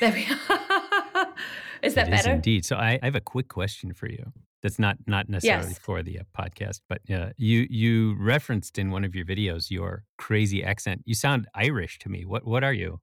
[0.00, 1.28] There we are.
[1.82, 2.32] is that It better?
[2.32, 2.64] indeed.
[2.64, 4.32] So I, I have a quick question for you.
[4.62, 5.78] That's not not necessarily Yes.
[5.78, 10.04] for the uh, podcast, but uh, you you referenced in one of your videos your
[10.18, 11.02] crazy accent.
[11.04, 12.24] You sound Irish to me.
[12.24, 13.00] What what are you?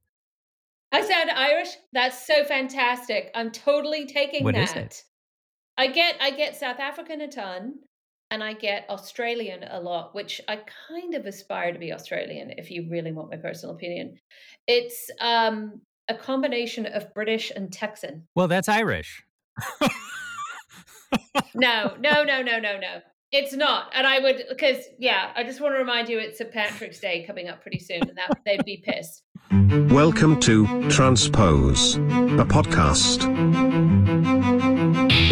[0.92, 1.70] I sound Irish.
[1.94, 3.32] That's so fantastic.
[3.34, 4.70] I'm totally taking What that.
[4.70, 5.04] is it?
[5.78, 7.76] I get I get South African a ton
[8.30, 12.70] and I get Australian a lot, which I kind of aspire to be Australian if
[12.72, 14.18] you really want my personal opinion.
[14.68, 18.28] It's um a combination of British and Texan.
[18.36, 19.24] Well, that's Irish.
[21.54, 23.02] No, no, no, no, no, no.
[23.32, 23.92] It's not.
[23.94, 26.52] And I would because yeah, I just want to remind you it's St.
[26.52, 29.24] Patrick's Day coming up pretty soon and that they'd be pissed.
[29.92, 33.24] Welcome to Transpose, a podcast.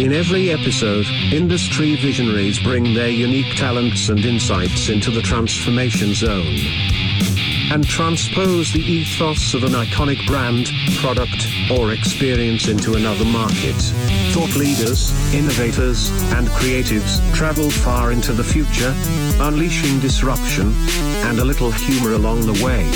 [0.00, 6.56] In every episode, industry visionaries bring their unique talents and insights into the transformation zone
[7.70, 13.76] and transpose the ethos of an iconic brand, product, or experience into another market.
[14.32, 18.94] Thought leaders, innovators, and creatives travel far into the future,
[19.40, 20.72] unleashing disruption
[21.26, 22.90] and a little humor along the way.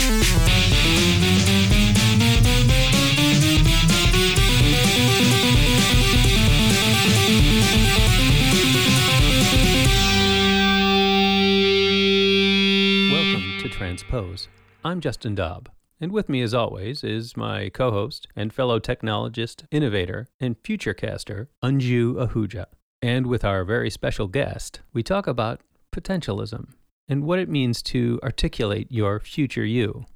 [13.77, 14.49] Transpose.
[14.87, 15.69] I'm Justin Dobb,
[16.01, 21.49] and with me, as always, is my co host and fellow technologist, innovator, and futurecaster,
[21.61, 22.67] Anju Ahuja.
[23.03, 25.61] And with our very special guest, we talk about
[25.93, 26.69] potentialism
[27.09, 30.07] and what it means to articulate your future you.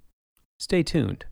[0.61, 1.25] Stay tuned.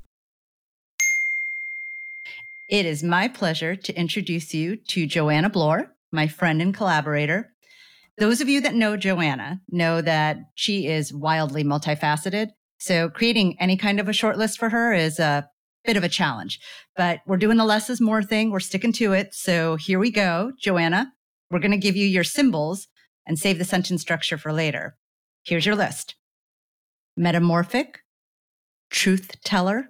[2.69, 7.53] It is my pleasure to introduce you to Joanna Bloor, my friend and collaborator.
[8.19, 12.49] Those of you that know Joanna know that she is wildly multifaceted.
[12.79, 15.49] So creating any kind of a short list for her is a
[15.85, 16.61] bit of a challenge,
[16.97, 18.51] but we're doing the less is more thing.
[18.51, 19.35] We're sticking to it.
[19.35, 20.53] So here we go.
[20.59, 21.13] Joanna,
[21.51, 22.89] we're going to give you your symbols
[23.27, 24.97] and save the sentence structure for later.
[25.45, 26.15] Here's your list.
[27.17, 28.01] Metamorphic,
[28.91, 29.89] truth teller,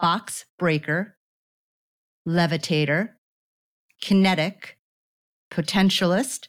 [0.00, 1.16] box breaker,
[2.26, 3.10] levitator,
[4.00, 4.78] kinetic,
[5.50, 6.48] potentialist,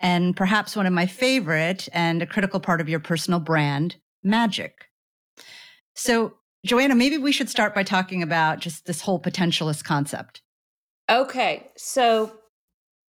[0.00, 4.87] and perhaps one of my favorite and a critical part of your personal brand, magic.
[5.98, 10.42] So, Joanna, maybe we should start by talking about just this whole potentialist concept.
[11.10, 12.32] Okay, so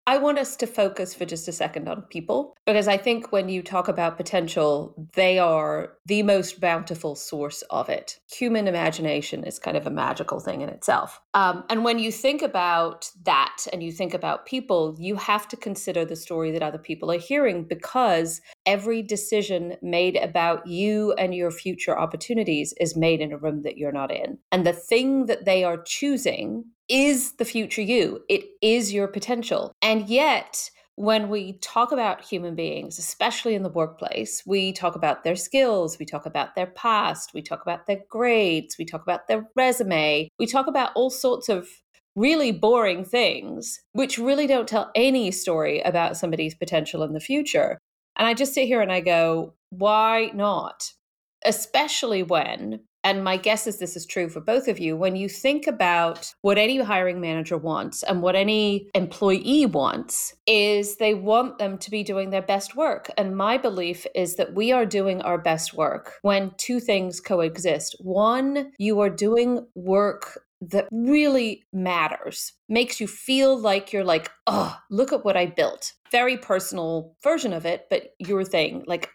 [0.09, 3.51] I want us to focus for just a second on people because I think when
[3.51, 8.19] you talk about potential, they are the most bountiful source of it.
[8.33, 11.21] Human imagination is kind of a magical thing in itself.
[11.35, 15.59] Um, and when you think about that and you think about people, you have to
[15.59, 21.35] consider the story that other people are hearing because every decision made about you and
[21.35, 24.39] your future opportunities is made in a room that you're not in.
[24.51, 29.73] And the thing that they are choosing is the future you, it is your potential.
[29.83, 35.23] And yet, when we talk about human beings, especially in the workplace, we talk about
[35.23, 39.29] their skills, we talk about their past, we talk about their grades, we talk about
[39.29, 41.69] their resume, we talk about all sorts of
[42.17, 47.79] really boring things, which really don't tell any story about somebody's potential in the future.
[48.17, 50.93] And I just sit here and I go, why not?
[51.45, 55.29] Especially when, and my guess is this is true for both of you, when you
[55.29, 61.59] think about what any hiring manager wants and what any employee wants, is they want
[61.59, 63.11] them to be doing their best work.
[63.17, 67.97] And my belief is that we are doing our best work when two things coexist.
[68.01, 74.77] One, you are doing work that really matters, makes you feel like you're like, oh,
[74.91, 75.93] look at what I built.
[76.11, 79.09] Very personal version of it, but your thing, like,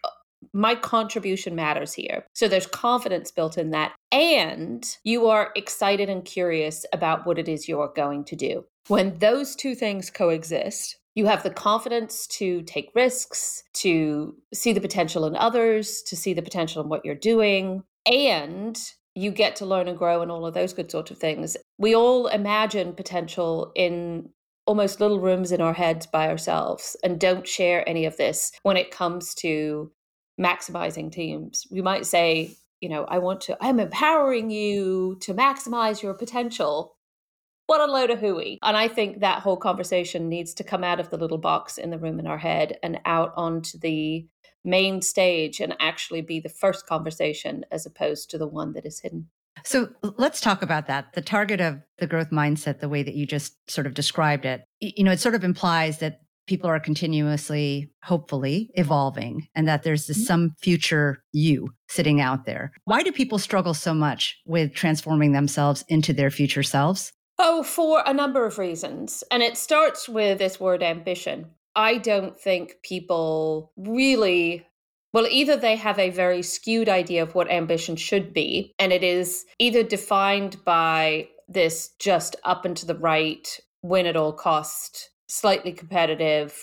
[0.52, 2.24] my contribution matters here.
[2.34, 3.94] So there's confidence built in that.
[4.12, 8.64] And you are excited and curious about what it is you're going to do.
[8.88, 14.80] When those two things coexist, you have the confidence to take risks, to see the
[14.80, 18.78] potential in others, to see the potential in what you're doing, and
[19.14, 21.56] you get to learn and grow and all of those good sorts of things.
[21.78, 24.30] We all imagine potential in
[24.66, 28.76] almost little rooms in our heads by ourselves and don't share any of this when
[28.76, 29.92] it comes to
[30.40, 31.66] maximizing teams.
[31.70, 36.96] We might say, you know, I want to, I'm empowering you to maximize your potential.
[37.66, 38.58] What a load of hooey.
[38.62, 41.90] And I think that whole conversation needs to come out of the little box in
[41.90, 44.26] the room in our head and out onto the
[44.64, 49.00] main stage and actually be the first conversation as opposed to the one that is
[49.00, 49.28] hidden.
[49.64, 51.12] So let's talk about that.
[51.14, 54.64] The target of the growth mindset, the way that you just sort of described it,
[54.80, 60.06] you know, it sort of implies that people are continuously, hopefully, evolving and that there's
[60.06, 60.26] this, mm-hmm.
[60.26, 62.72] some future you sitting out there.
[62.84, 67.12] Why do people struggle so much with transforming themselves into their future selves?
[67.38, 69.24] Oh, for a number of reasons.
[69.30, 71.46] And it starts with this word ambition.
[71.74, 74.64] I don't think people really
[75.14, 79.04] well, either they have a very skewed idea of what ambition should be, and it
[79.04, 85.10] is either defined by this just up and to the right, win at all cost,
[85.28, 86.56] slightly competitive,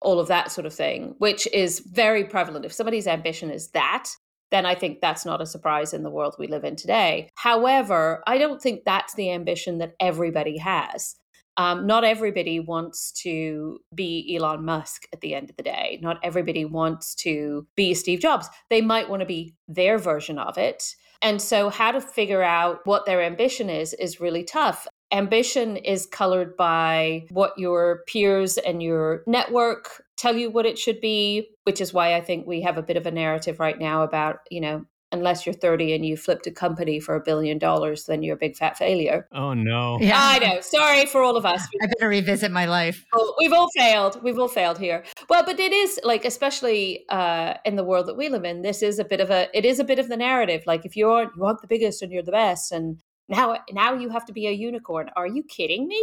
[0.00, 2.64] all of that sort of thing, which is very prevalent.
[2.64, 4.08] If somebody's ambition is that,
[4.50, 7.30] then I think that's not a surprise in the world we live in today.
[7.36, 11.16] However, I don't think that's the ambition that everybody has.
[11.56, 15.98] Um, not everybody wants to be Elon Musk at the end of the day.
[16.02, 18.48] Not everybody wants to be Steve Jobs.
[18.70, 20.94] They might want to be their version of it.
[21.20, 24.88] And so, how to figure out what their ambition is, is really tough.
[25.12, 31.00] Ambition is colored by what your peers and your network tell you what it should
[31.00, 34.02] be, which is why I think we have a bit of a narrative right now
[34.02, 38.06] about, you know, unless you're 30 and you flipped a company for a billion dollars,
[38.06, 39.28] then you're a big fat failure.
[39.32, 39.98] Oh, no.
[40.00, 40.14] Yeah.
[40.16, 40.60] I know.
[40.62, 41.66] Sorry for all of us.
[41.82, 43.04] I better revisit my life.
[43.38, 44.22] We've all failed.
[44.22, 45.04] We've all failed here.
[45.28, 48.82] Well, but it is like, especially uh, in the world that we live in, this
[48.82, 50.62] is a bit of a, it is a bit of the narrative.
[50.66, 54.08] Like if you're, you want the biggest and you're the best and now, now you
[54.10, 55.10] have to be a unicorn.
[55.16, 56.02] Are you kidding me?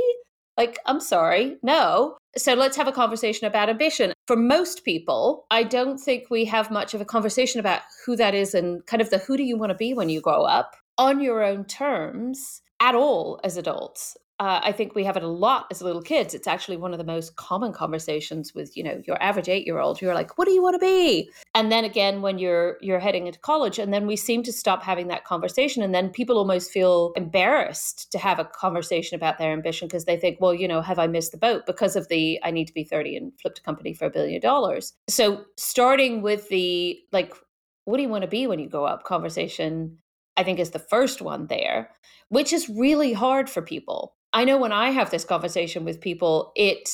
[0.57, 2.17] Like, I'm sorry, no.
[2.35, 4.13] So let's have a conversation about ambition.
[4.27, 8.35] For most people, I don't think we have much of a conversation about who that
[8.35, 10.75] is and kind of the who do you want to be when you grow up
[10.97, 15.27] on your own terms at all as adults uh, I think we have it a
[15.27, 16.33] lot as little kids.
[16.33, 19.79] It's actually one of the most common conversations with you know your average eight year
[19.79, 20.01] old.
[20.01, 21.29] You're like, what do you want to be?
[21.53, 24.81] And then again, when you're you're heading into college, and then we seem to stop
[24.81, 29.51] having that conversation, and then people almost feel embarrassed to have a conversation about their
[29.51, 32.39] ambition because they think, well, you know, have I missed the boat because of the
[32.41, 34.93] I need to be thirty and flipped a company for a billion dollars.
[35.09, 37.33] So starting with the like,
[37.83, 39.03] what do you want to be when you grow up?
[39.03, 39.97] Conversation
[40.37, 41.91] I think is the first one there,
[42.29, 46.51] which is really hard for people I know when I have this conversation with people,
[46.55, 46.89] it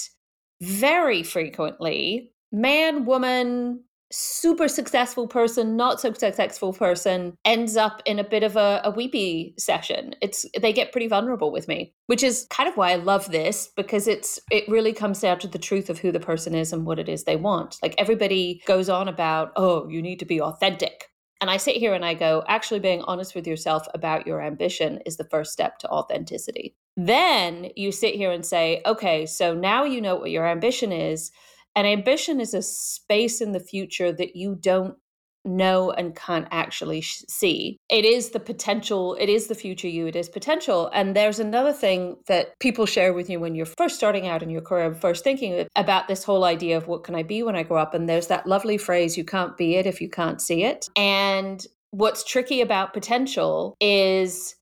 [0.61, 8.23] very frequently man, woman, super successful person, not so successful person ends up in a
[8.23, 10.15] bit of a, a weepy session.
[10.21, 13.69] It's they get pretty vulnerable with me, which is kind of why I love this
[13.75, 16.85] because it's it really comes down to the truth of who the person is and
[16.85, 17.77] what it is they want.
[17.81, 21.05] Like everybody goes on about, oh, you need to be authentic.
[21.41, 24.99] And I sit here and I go, actually being honest with yourself about your ambition
[25.05, 26.75] is the first step to authenticity.
[26.95, 31.31] Then you sit here and say, okay, so now you know what your ambition is.
[31.75, 34.97] And ambition is a space in the future that you don't
[35.45, 37.77] know and can't actually sh- see.
[37.89, 40.89] It is the potential, it is the future you, it is potential.
[40.93, 44.49] And there's another thing that people share with you when you're first starting out in
[44.49, 47.63] your career, first thinking about this whole idea of what can I be when I
[47.63, 47.93] grow up.
[47.93, 50.87] And there's that lovely phrase, you can't be it if you can't see it.
[50.95, 54.55] And what's tricky about potential is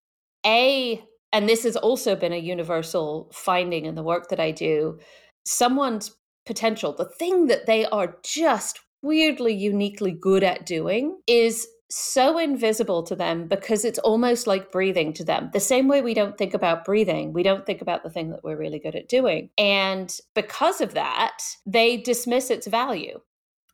[0.45, 4.99] A, and this has also been a universal finding in the work that I do,
[5.45, 6.15] someone's
[6.45, 13.03] potential, the thing that they are just weirdly uniquely good at doing is so invisible
[13.03, 15.51] to them because it's almost like breathing to them.
[15.53, 18.43] The same way we don't think about breathing, we don't think about the thing that
[18.43, 19.49] we're really good at doing.
[19.59, 23.19] And because of that, they dismiss its value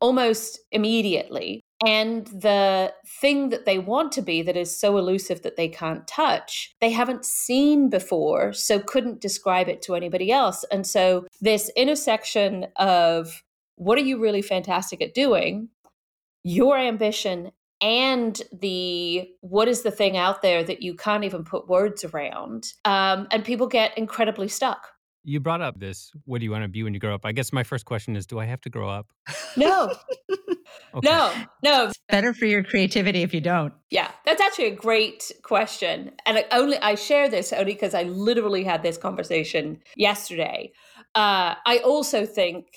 [0.02, 1.62] almost immediately.
[1.86, 6.06] And the thing that they want to be that is so elusive that they can't
[6.08, 10.66] touch, they haven't seen before, so couldn't describe it to anybody else.
[10.72, 13.44] And so, this intersection of
[13.80, 15.70] what are you really fantastic at doing?
[16.44, 21.70] Your ambition and the what is the thing out there that you can't even put
[21.70, 24.90] words around um, and people get incredibly stuck.
[25.24, 27.26] You brought up this what do you want to be when you grow up?
[27.26, 29.08] I guess my first question is do i have to grow up?
[29.56, 29.94] No.
[30.94, 31.08] Okay.
[31.08, 31.34] no.
[31.64, 31.86] No.
[31.88, 33.74] It's better for your creativity if you don't.
[33.90, 34.12] Yeah.
[34.26, 38.64] That's actually a great question and I only i share this only because i literally
[38.64, 40.72] had this conversation yesterday.
[41.16, 42.68] Uh, i also think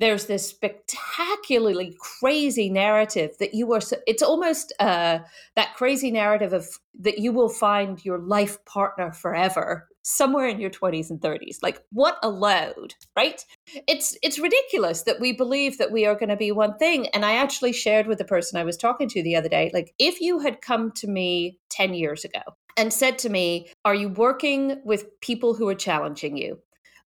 [0.00, 5.18] there's this spectacularly crazy narrative that you are it's almost uh,
[5.56, 10.70] that crazy narrative of that you will find your life partner forever somewhere in your
[10.70, 13.44] 20s and 30s like what a load right?
[13.86, 17.24] It's it's ridiculous that we believe that we are going to be one thing and
[17.24, 20.20] i actually shared with the person i was talking to the other day like if
[20.20, 22.40] you had come to me 10 years ago
[22.76, 26.58] and said to me are you working with people who are challenging you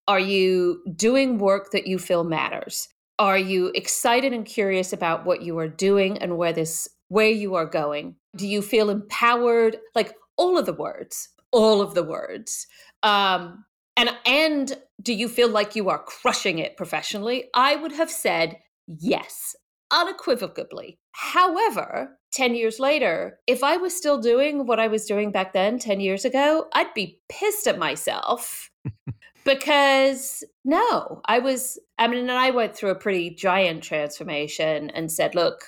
[0.07, 2.89] are you doing work that you feel matters?
[3.19, 7.55] Are you excited and curious about what you are doing and where this where you
[7.55, 8.15] are going?
[8.35, 9.77] Do you feel empowered?
[9.95, 12.67] Like all of the words, all of the words.
[13.03, 13.65] Um,
[13.97, 17.49] And and do you feel like you are crushing it professionally?
[17.53, 19.55] I would have said yes,
[19.91, 20.97] unequivocally.
[21.11, 25.77] However, 10 years later, if I was still doing what I was doing back then
[25.79, 28.69] 10 years ago, I'd be pissed at myself
[29.45, 35.11] because no, I was, I mean, and I went through a pretty giant transformation and
[35.11, 35.65] said, look,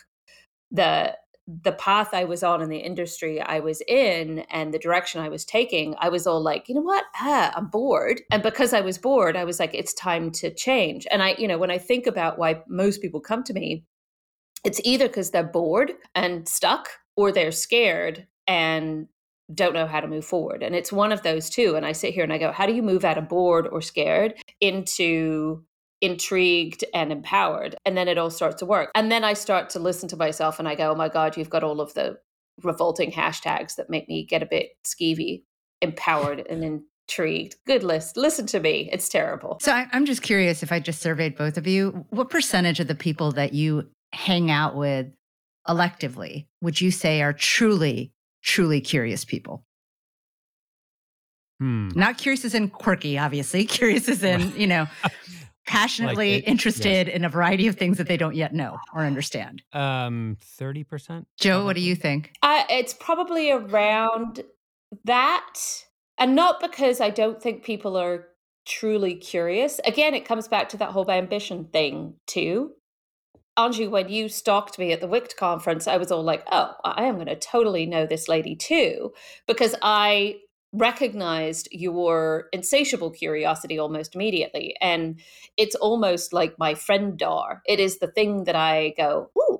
[0.71, 1.15] the
[1.45, 5.27] the path I was on in the industry I was in and the direction I
[5.27, 7.03] was taking, I was all like, you know what?
[7.15, 8.21] Ah, I'm bored.
[8.31, 11.05] And because I was bored, I was like, it's time to change.
[11.11, 13.83] And I, you know, when I think about why most people come to me,
[14.63, 16.87] it's either because they're bored and stuck
[17.17, 19.07] or they're scared and
[19.53, 20.63] don't know how to move forward.
[20.63, 21.75] And it's one of those two.
[21.75, 23.81] And I sit here and I go, how do you move out of bored or
[23.81, 25.63] scared into
[26.01, 27.75] intrigued and empowered?
[27.85, 28.91] And then it all starts to work.
[28.95, 31.49] And then I start to listen to myself and I go, oh my God, you've
[31.49, 32.17] got all of the
[32.61, 35.43] revolting hashtags that make me get a bit skeevy,
[35.81, 37.55] empowered and intrigued.
[37.65, 38.15] Good list.
[38.15, 38.89] Listen to me.
[38.91, 39.57] It's terrible.
[39.61, 42.95] So I'm just curious if I just surveyed both of you, what percentage of the
[42.95, 45.07] people that you hang out with
[45.67, 48.11] electively would you say are truly,
[48.43, 49.65] truly curious people?
[51.59, 51.89] Hmm.
[51.95, 53.65] Not curious as in quirky, obviously.
[53.79, 54.87] Curious as in, you know,
[55.67, 59.01] passionately Like it- interested in a variety of things that they don't yet know or
[59.05, 59.61] understand.
[59.71, 61.27] Um, thirty percent.
[61.39, 62.31] Joe, what do you think?
[62.41, 64.41] I, it's probably around
[65.05, 65.55] that.
[66.17, 68.27] And not because I don't think people are
[68.67, 69.79] truly curious.
[69.85, 72.71] Again, it comes back to that whole ambition thing, too.
[73.57, 77.03] Anju, when you stalked me at the WICT conference, I was all like, oh, I
[77.03, 79.13] am going to totally know this lady too,
[79.47, 80.37] because I
[80.73, 84.75] recognized your insatiable curiosity almost immediately.
[84.81, 85.19] And
[85.55, 87.61] it's almost like my friend Dar.
[87.67, 89.52] It is the thing that I go, ooh,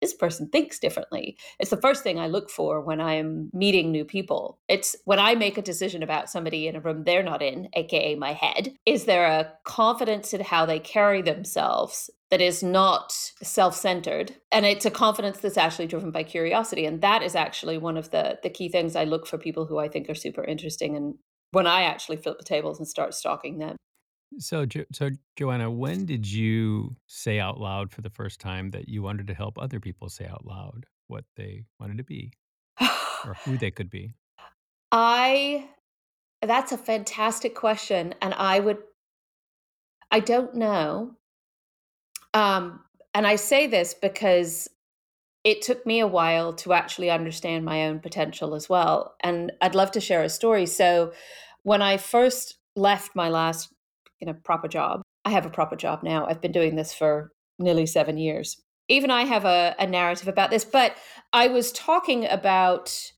[0.00, 1.36] this person thinks differently.
[1.58, 4.58] It's the first thing I look for when I'm meeting new people.
[4.68, 8.14] It's when I make a decision about somebody in a room they're not in, aka
[8.14, 8.74] my head.
[8.86, 14.36] Is there a confidence in how they carry themselves that is not self centered?
[14.52, 16.86] And it's a confidence that's actually driven by curiosity.
[16.86, 19.78] And that is actually one of the, the key things I look for people who
[19.78, 20.96] I think are super interesting.
[20.96, 21.14] And
[21.52, 23.76] when I actually flip the tables and start stalking them.
[24.38, 28.88] So, jo- so Joanna, when did you say out loud for the first time that
[28.88, 32.32] you wanted to help other people say out loud what they wanted to be
[32.80, 34.14] or who they could be?
[34.92, 35.68] I
[36.42, 38.78] that's a fantastic question and I would
[40.10, 41.16] I don't know.
[42.32, 42.80] Um
[43.12, 44.68] and I say this because
[45.42, 49.74] it took me a while to actually understand my own potential as well and I'd
[49.74, 50.66] love to share a story.
[50.66, 51.12] So
[51.62, 53.72] when I first left my last
[54.20, 56.26] you know proper job, I have a proper job now.
[56.26, 58.60] I've been doing this for nearly 7 years.
[58.88, 60.96] Even I have a, a narrative about this, but
[61.32, 63.12] I was talking about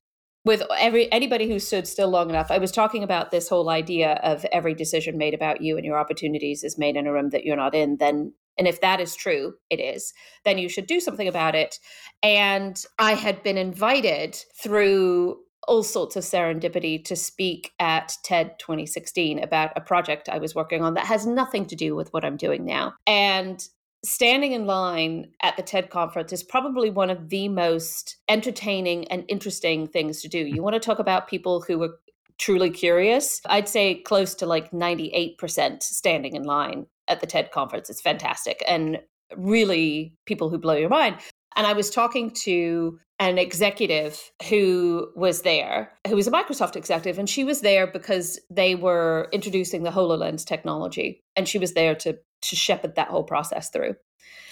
[0.45, 4.19] with every anybody who stood still long enough i was talking about this whole idea
[4.23, 7.43] of every decision made about you and your opportunities is made in a room that
[7.43, 10.13] you're not in then and if that is true it is
[10.45, 11.79] then you should do something about it
[12.21, 19.39] and i had been invited through all sorts of serendipity to speak at TED 2016
[19.39, 22.37] about a project I was working on that has nothing to do with what I'm
[22.37, 22.93] doing now.
[23.07, 23.65] And
[24.05, 29.23] standing in line at the TED conference is probably one of the most entertaining and
[29.27, 30.39] interesting things to do.
[30.39, 31.95] You want to talk about people who are
[32.37, 33.39] truly curious?
[33.45, 37.89] I'd say close to like 98% standing in line at the TED conference.
[37.89, 38.99] It's fantastic and
[39.37, 41.17] really people who blow your mind.
[41.55, 47.19] And I was talking to an executive who was there, who was a Microsoft executive,
[47.19, 51.23] and she was there because they were introducing the HoloLens technology.
[51.35, 53.95] And she was there to to shepherd that whole process through.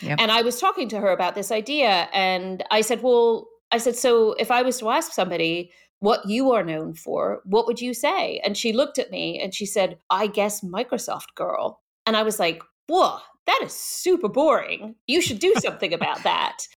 [0.02, 0.20] Yep.
[0.20, 3.96] And I was talking to her about this idea, and I said, Well, I said,
[3.96, 7.94] so if I was to ask somebody what you are known for, what would you
[7.94, 8.42] say?
[8.44, 11.80] And she looked at me and she said, I guess Microsoft girl.
[12.06, 14.96] And I was like, Whoa, that is super boring.
[15.08, 16.68] You should do something about that.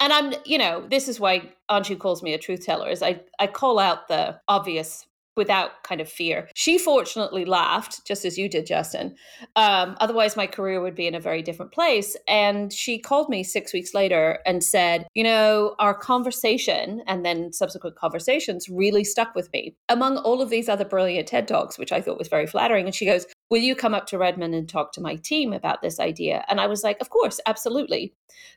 [0.00, 3.20] And I'm, you know, this is why Anju calls me a truth teller, is I,
[3.38, 5.06] I call out the obvious
[5.40, 6.46] without kind of fear.
[6.54, 9.16] She fortunately laughed, just as you did, Justin.
[9.56, 12.14] Um, otherwise, my career would be in a very different place.
[12.28, 17.54] And she called me six weeks later and said, You know, our conversation and then
[17.54, 21.90] subsequent conversations really stuck with me among all of these other brilliant TED Talks, which
[21.90, 22.84] I thought was very flattering.
[22.84, 25.80] And she goes, Will you come up to Redmond and talk to my team about
[25.80, 26.44] this idea?
[26.50, 28.12] And I was like, Of course, absolutely.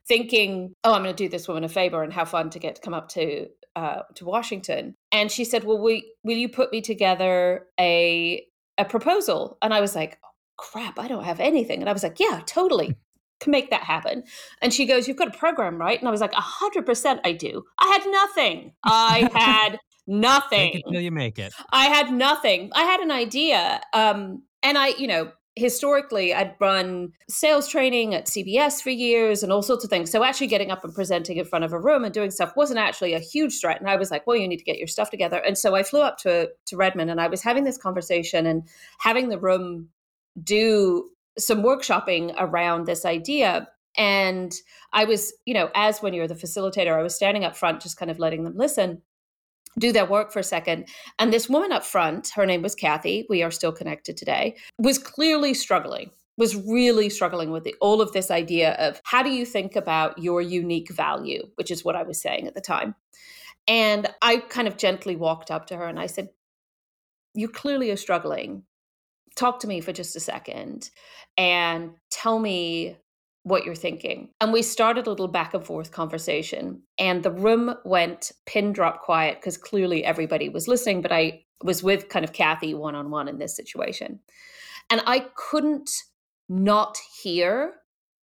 [0.06, 2.76] Thinking, Oh, I'm going to do this woman a favor and have fun to get
[2.76, 4.96] to come up to uh, to Washington.
[5.12, 8.46] And she said, "Well, will, will you put me together a
[8.78, 12.04] a proposal?" And I was like, oh, "Crap, I don't have anything." And I was
[12.04, 12.96] like, "Yeah, totally."
[13.40, 14.24] Can make that happen.
[14.62, 16.00] And she goes, You've got a program, right?
[16.00, 17.64] And I was like, 100% I do.
[17.78, 18.72] I had nothing.
[18.86, 20.76] I had nothing.
[20.76, 21.52] It till you make it.
[21.70, 22.72] I had nothing.
[22.74, 23.82] I had an idea.
[23.92, 29.52] Um, And I, you know, historically I'd run sales training at CBS for years and
[29.52, 30.12] all sorts of things.
[30.12, 32.80] So actually getting up and presenting in front of a room and doing stuff wasn't
[32.80, 33.80] actually a huge threat.
[33.80, 35.38] And I was like, well, you need to get your stuff together.
[35.38, 38.68] And so I flew up to to Redmond and I was having this conversation and
[39.00, 39.90] having the room
[40.44, 43.68] do some workshopping around this idea.
[43.96, 44.52] And
[44.92, 47.98] I was, you know, as when you're the facilitator, I was standing up front, just
[47.98, 49.04] kind of letting them listen
[49.80, 50.88] do their work for a second.
[51.20, 54.98] And this woman up front, her name was Kathy, we are still connected today, was
[54.98, 59.46] clearly struggling was really struggling with the, all of this idea of how do you
[59.46, 62.96] think about your unique value, which is what I was saying at the time.
[63.68, 66.30] And I kind of gently walked up to her and I said,
[67.34, 68.64] You clearly are struggling.
[69.36, 70.90] Talk to me for just a second
[71.38, 72.98] and tell me
[73.44, 74.30] what you're thinking.
[74.42, 79.02] And we started a little back and forth conversation, and the room went pin drop
[79.02, 83.10] quiet because clearly everybody was listening, but I was with kind of Kathy one on
[83.10, 84.20] one in this situation.
[84.90, 85.90] And I couldn't
[86.50, 87.76] not hear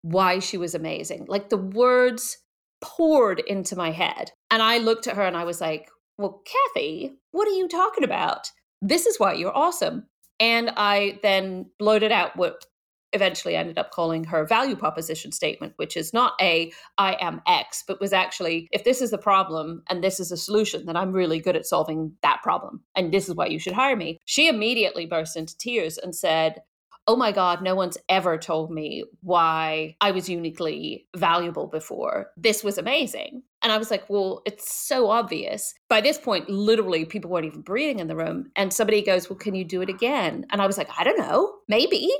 [0.03, 1.27] why she was amazing.
[1.29, 2.39] Like the words
[2.81, 4.33] poured into my head.
[4.51, 8.05] And I looked at her and I was like, Well, Kathy, what are you talking
[8.05, 8.51] about?
[8.83, 10.07] This is why you're awesome.
[10.39, 12.65] And I then blurted out what
[13.13, 17.85] eventually ended up calling her value proposition statement, which is not a I am X,
[17.87, 21.13] but was actually if this is the problem and this is a solution, then I'm
[21.13, 22.83] really good at solving that problem.
[22.97, 24.19] And this is why you should hire me.
[24.25, 26.63] She immediately burst into tears and said,
[27.07, 32.31] Oh my God, no one's ever told me why I was uniquely valuable before.
[32.37, 33.43] This was amazing.
[33.63, 35.75] And I was like, well, it's so obvious.
[35.89, 38.51] By this point, literally, people weren't even breathing in the room.
[38.55, 40.47] And somebody goes, well, can you do it again?
[40.51, 42.11] And I was like, I don't know, maybe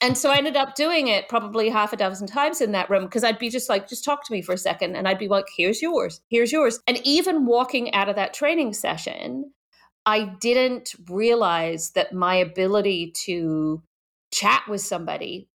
[0.00, 3.04] and so I ended up doing it probably half a dozen times in that room
[3.04, 4.96] because I'd be just like, just talk to me for a second.
[4.96, 6.80] And I'd be like, here's yours, here's yours.
[6.86, 9.52] And even walking out of that training session,
[10.06, 13.82] I didn't realize that my ability to
[14.32, 15.48] chat with somebody,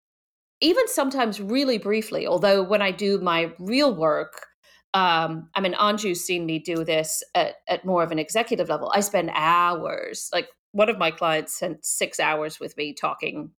[0.61, 4.47] even sometimes really briefly, although when I do my real work,
[4.95, 8.92] um, I mean, Anju's seen me do this at, at more of an executive level.
[8.95, 13.50] I spend hours, like one of my clients spent six hours with me talking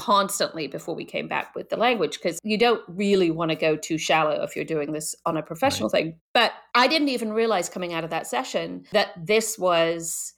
[0.00, 3.76] constantly before we came back with the language because you don't really want to go
[3.76, 6.04] too shallow if you're doing this on a professional right.
[6.04, 6.20] thing.
[6.32, 10.32] But I didn't even realize coming out of that session that this was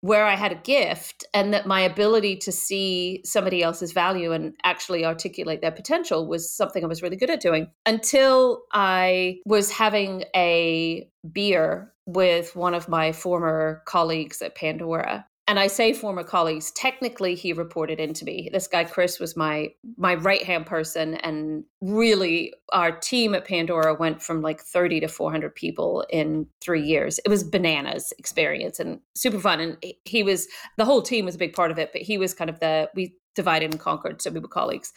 [0.00, 4.54] where I had a gift and that my ability to see somebody else's value and
[4.64, 9.70] actually articulate their potential was something I was really good at doing until I was
[9.70, 16.22] having a beer with one of my former colleagues at Pandora and I say former
[16.22, 18.50] colleagues, technically he reported into me.
[18.52, 23.94] This guy Chris was my my right hand person, and really our team at Pandora
[23.94, 27.18] went from like 30 to 400 people in three years.
[27.24, 29.60] It was bananas experience and super fun.
[29.60, 32.34] And he was the whole team was a big part of it, but he was
[32.34, 34.92] kind of the we divided and conquered, so we were colleagues.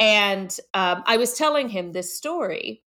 [0.00, 2.82] And um, I was telling him this story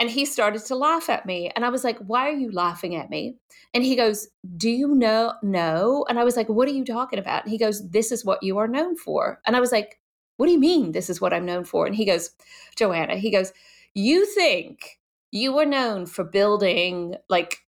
[0.00, 1.50] and he started to laugh at me.
[1.54, 3.36] And I was like, Why are you laughing at me?
[3.72, 5.34] And he goes, Do you know?
[5.42, 6.04] No.
[6.08, 7.44] And I was like, What are you talking about?
[7.44, 9.40] And he goes, This is what you are known for.
[9.46, 10.00] And I was like,
[10.36, 11.86] What do you mean this is what I'm known for?
[11.86, 12.30] And he goes,
[12.76, 13.52] Joanna, he goes,
[13.94, 14.98] You think
[15.30, 17.58] you were known for building like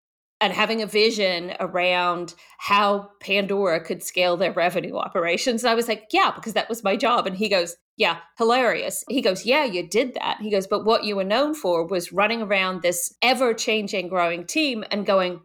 [0.41, 5.65] and having a vision around how Pandora could scale their revenue operations.
[5.65, 7.27] And I was like, yeah, because that was my job.
[7.27, 9.05] And he goes, yeah, hilarious.
[9.09, 10.39] He goes, yeah, you did that.
[10.41, 14.45] He goes, but what you were known for was running around this ever changing, growing
[14.45, 15.41] team and going,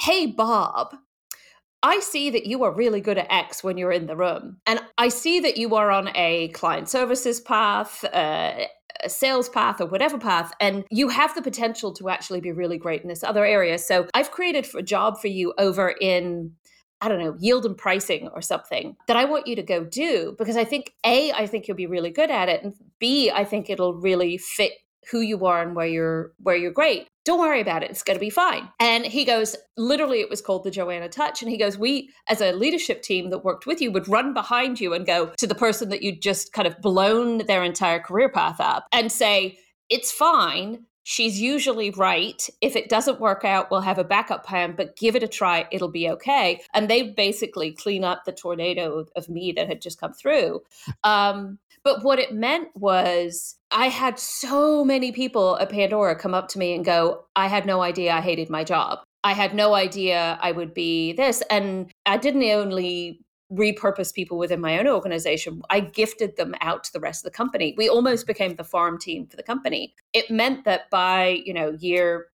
[0.00, 0.94] hey, Bob,
[1.82, 4.58] I see that you are really good at X when you're in the room.
[4.66, 8.66] And I see that you are on a client services path, uh,
[9.02, 12.76] a sales path or whatever path and you have the potential to actually be really
[12.76, 16.52] great in this other area so i've created a job for you over in
[17.00, 20.34] I don't know, yield and pricing or something that I want you to go do
[20.38, 22.62] because I think A, I think you'll be really good at it.
[22.62, 24.72] And B, I think it'll really fit
[25.10, 27.08] who you are and where you're where you're great.
[27.24, 27.90] Don't worry about it.
[27.90, 28.68] It's going to be fine.
[28.78, 32.40] And he goes, literally it was called the Joanna touch and he goes, "We as
[32.40, 35.54] a leadership team that worked with you would run behind you and go to the
[35.54, 39.58] person that you just kind of blown their entire career path up and say,
[39.88, 40.84] "It's fine.
[41.10, 42.48] She's usually right.
[42.60, 45.66] If it doesn't work out, we'll have a backup plan, but give it a try.
[45.72, 46.60] It'll be okay.
[46.72, 50.62] And they basically clean up the tornado of me that had just come through.
[51.02, 56.46] Um, but what it meant was I had so many people at Pandora come up
[56.50, 59.00] to me and go, I had no idea I hated my job.
[59.24, 61.42] I had no idea I would be this.
[61.50, 63.18] And I didn't only
[63.52, 65.62] repurpose people within my own organization.
[65.70, 67.74] I gifted them out to the rest of the company.
[67.76, 69.94] We almost became the farm team for the company.
[70.12, 72.26] It meant that by, you know, year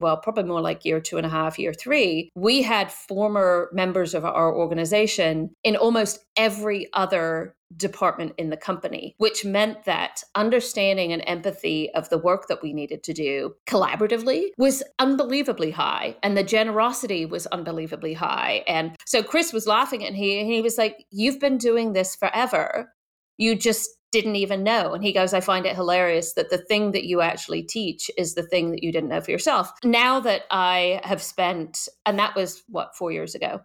[0.00, 4.14] well, probably more like year two and a half, year three, we had former members
[4.14, 11.12] of our organization in almost every other department in the company, which meant that understanding
[11.12, 16.16] and empathy of the work that we needed to do collaboratively was unbelievably high.
[16.22, 18.64] And the generosity was unbelievably high.
[18.66, 22.92] And so Chris was laughing and he, he was like, You've been doing this forever.
[23.36, 24.92] You just didn't even know.
[24.92, 28.34] And he goes, I find it hilarious that the thing that you actually teach is
[28.34, 29.72] the thing that you didn't know for yourself.
[29.84, 33.60] Now that I have spent, and that was what, four years ago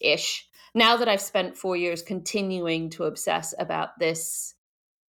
[0.00, 0.47] ish.
[0.74, 4.54] Now that I've spent four years continuing to obsess about this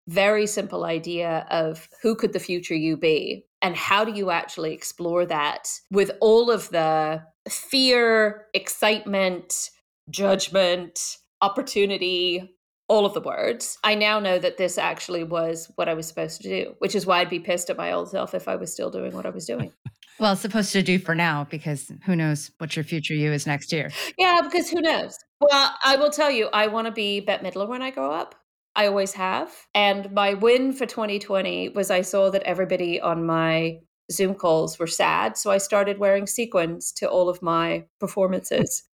[0.07, 4.73] very simple idea of who could the future you be and how do you actually
[4.73, 9.69] explore that with all of the fear, excitement,
[10.09, 12.55] judgment, opportunity,
[12.87, 13.77] all of the words.
[13.83, 17.05] I now know that this actually was what I was supposed to do, which is
[17.05, 19.29] why I'd be pissed at my old self if I was still doing what I
[19.29, 19.71] was doing.
[20.19, 23.71] well, supposed to do for now, because who knows what your future you is next
[23.71, 23.91] year.
[24.17, 25.17] Yeah, because who knows?
[25.41, 28.35] Well, I will tell you, I want to be Bette Midler when I grow up.
[28.75, 29.53] I always have.
[29.73, 33.79] And my win for 2020 was I saw that everybody on my
[34.11, 35.37] Zoom calls were sad.
[35.37, 38.83] So I started wearing sequins to all of my performances.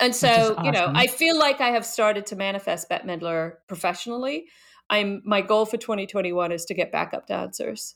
[0.00, 0.64] And so, awesome.
[0.64, 4.46] you know, I feel like I have started to manifest Bette Midler professionally.
[4.90, 7.94] I'm my goal for 2021 is to get backup dancers.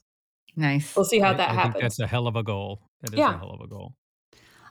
[0.56, 0.94] Nice.
[0.96, 1.82] We'll see how I, that I happens.
[1.82, 2.80] that's a hell of a goal.
[3.02, 3.34] That is yeah.
[3.34, 3.94] a hell of a goal.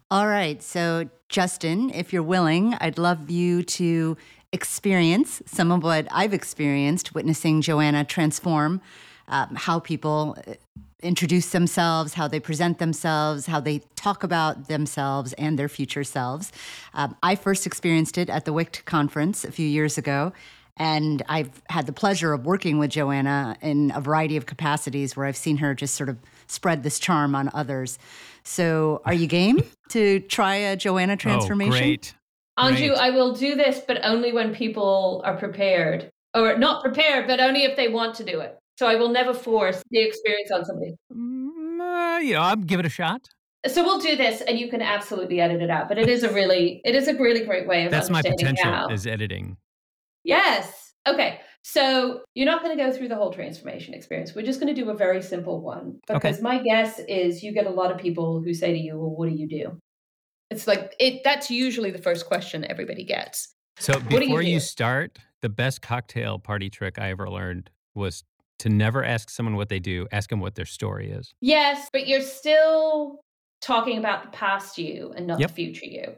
[0.09, 0.61] All right.
[0.61, 4.15] So, Justin, if you're willing, I'd love you to
[4.53, 8.81] experience some of what I've experienced witnessing Joanna transform
[9.27, 10.53] um, how people uh,
[11.01, 16.51] introduce themselves, how they present themselves, how they talk about themselves and their future selves.
[16.93, 20.33] Um, I first experienced it at the WICT conference a few years ago.
[20.77, 25.25] And I've had the pleasure of working with Joanna in a variety of capacities where
[25.25, 27.97] I've seen her just sort of spread this charm on others.
[28.43, 31.73] So, are you game to try a Joanna oh, transformation?
[31.73, 32.13] Oh, great.
[32.59, 36.09] Anju, I will do this, but only when people are prepared.
[36.33, 38.57] Or not prepared, but only if they want to do it.
[38.77, 40.95] So I will never force the experience on somebody.
[41.11, 43.27] Mm, uh, you know, I'll give it a shot.
[43.65, 45.89] So we'll do this, and you can absolutely edit it out.
[45.89, 47.91] But it is a really, it is a really great way of.
[47.91, 48.87] That's my potential how.
[48.89, 49.57] is editing.
[50.27, 50.93] Yes.
[51.07, 51.39] Okay.
[51.63, 54.35] So you're not going to go through the whole transformation experience.
[54.35, 56.41] We're just going to do a very simple one because okay.
[56.41, 59.29] my guess is you get a lot of people who say to you, "Well, what
[59.29, 59.79] do you do?"
[60.49, 61.23] It's like it.
[61.23, 63.53] That's usually the first question everybody gets.
[63.79, 68.23] So before you, you start, the best cocktail party trick I ever learned was
[68.59, 71.33] to never ask someone what they do, ask them what their story is.
[71.41, 73.21] Yes, but you're still
[73.61, 75.49] talking about the past you and not yep.
[75.49, 76.15] the future you.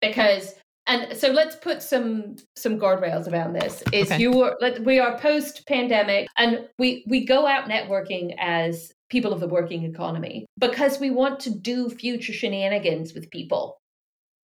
[0.00, 0.54] Because
[0.90, 3.82] and so let's put some some guardrails around this.
[3.92, 4.20] Is okay.
[4.20, 9.40] you are we are post pandemic and we we go out networking as people of
[9.40, 13.78] the working economy because we want to do future shenanigans with people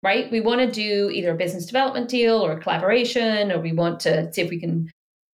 [0.04, 0.30] right?
[0.30, 4.00] We want to do either a business development deal or a collaboration or we want
[4.02, 4.88] to see if we can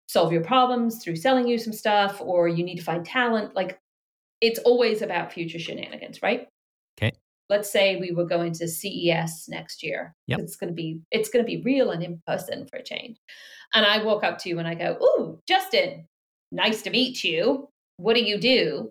[0.06, 3.56] solve your problems through selling you some stuff or you need to find talent.
[3.56, 3.80] Like
[4.40, 6.46] it's always about future shenanigans right
[7.50, 10.38] let's say we were going to ces next year yep.
[10.40, 13.18] it's going to be it's going to be real and in person for a change
[13.74, 16.06] and i walk up to you and i go ooh justin
[16.50, 18.90] nice to meet you what do you do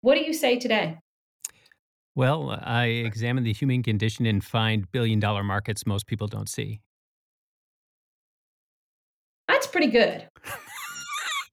[0.00, 0.96] what do you say today
[2.14, 6.80] well i examine the human condition and find billion dollar markets most people don't see
[9.48, 10.28] that's pretty good.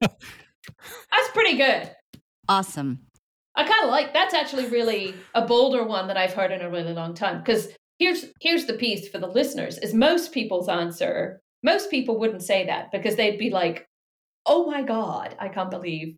[0.00, 1.90] that's pretty good.
[2.48, 3.05] Awesome.
[3.56, 6.70] I kind of like that's actually really a bolder one that I've heard in a
[6.70, 11.40] really long time because here's here's the piece for the listeners is most people's answer
[11.62, 13.88] most people wouldn't say that because they'd be like
[14.44, 16.16] oh my god I can't believe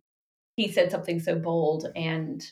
[0.57, 2.43] he said something so bold and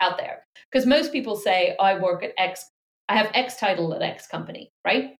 [0.00, 2.64] out there because most people say I work at X
[3.08, 5.16] I have X title at X company right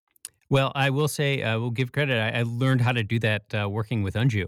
[0.49, 2.17] well, I will say, uh, we'll give credit.
[2.17, 4.45] I, I, learned how to do that uh, working with Anju.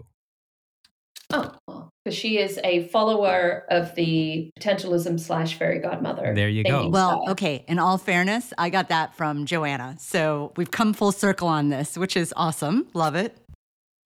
[2.10, 6.34] Because she is a follower of the potentialism slash fairy godmother.
[6.34, 6.90] There you go.
[6.90, 7.64] Well, okay.
[7.68, 9.96] In all fairness, I got that from Joanna.
[10.00, 12.88] So we've come full circle on this, which is awesome.
[12.94, 13.38] Love it.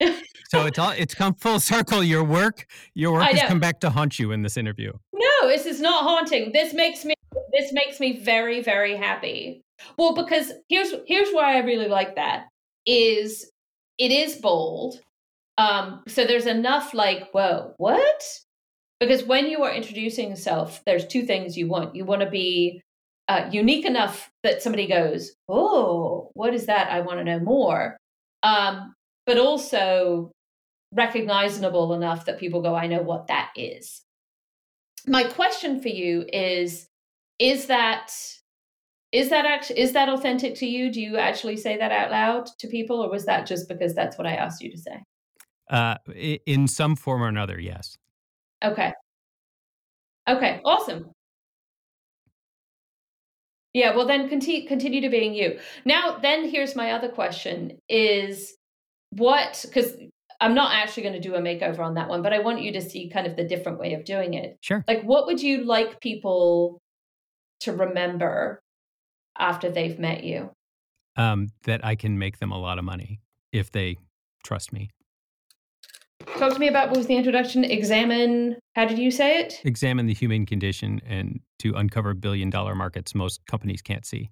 [0.50, 2.02] so it's all it's come full circle.
[2.02, 4.92] Your work, your work has come back to haunt you in this interview.
[5.14, 6.52] No, this is not haunting.
[6.52, 7.14] This makes me
[7.52, 9.64] this makes me very, very happy
[9.96, 12.48] well, because here's here's why I really like that
[12.86, 13.50] is
[13.98, 15.00] it is bold.
[15.58, 18.22] Um, so there's enough like, whoa, what?
[19.00, 21.94] Because when you are introducing yourself, there's two things you want.
[21.94, 22.80] You want to be
[23.28, 26.90] uh, unique enough that somebody goes, oh, what is that?
[26.90, 27.96] I want to know more.
[28.42, 28.94] Um,
[29.26, 30.32] but also
[30.92, 34.02] recognizable enough that people go, I know what that is.
[35.06, 36.88] My question for you is
[37.38, 38.12] is that
[39.12, 40.90] is that actually is that authentic to you?
[40.90, 44.16] Do you actually say that out loud to people, or was that just because that's
[44.16, 45.02] what I asked you to say?
[45.74, 45.96] Uh,
[46.46, 47.98] in some form or another, yes.
[48.64, 48.92] Okay.
[50.28, 50.60] Okay.
[50.64, 51.10] Awesome.
[53.72, 53.96] Yeah.
[53.96, 55.58] Well, then continue continue to being you.
[55.84, 58.54] Now, then here's my other question: Is
[59.10, 59.96] what because
[60.40, 62.72] I'm not actually going to do a makeover on that one, but I want you
[62.74, 64.56] to see kind of the different way of doing it.
[64.60, 64.84] Sure.
[64.86, 66.80] Like, what would you like people
[67.60, 68.62] to remember
[69.36, 70.50] after they've met you?
[71.16, 73.20] Um, that I can make them a lot of money
[73.52, 73.96] if they
[74.44, 74.90] trust me.
[76.38, 77.64] Talk to me about what was the introduction?
[77.64, 79.60] Examine, how did you say it?
[79.64, 84.30] Examine the human condition and to uncover billion dollar markets most companies can't see.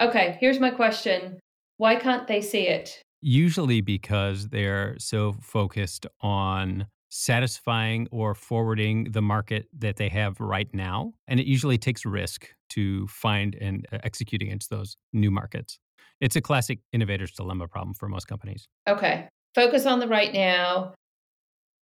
[0.00, 1.40] Okay, here's my question
[1.78, 3.02] Why can't they see it?
[3.22, 10.68] Usually because they're so focused on satisfying or forwarding the market that they have right
[10.72, 11.12] now.
[11.26, 15.78] And it usually takes risk to find and uh, execute against those new markets.
[16.20, 18.68] It's a classic innovator's dilemma problem for most companies.
[18.88, 19.28] Okay.
[19.56, 20.92] Focus on the right now.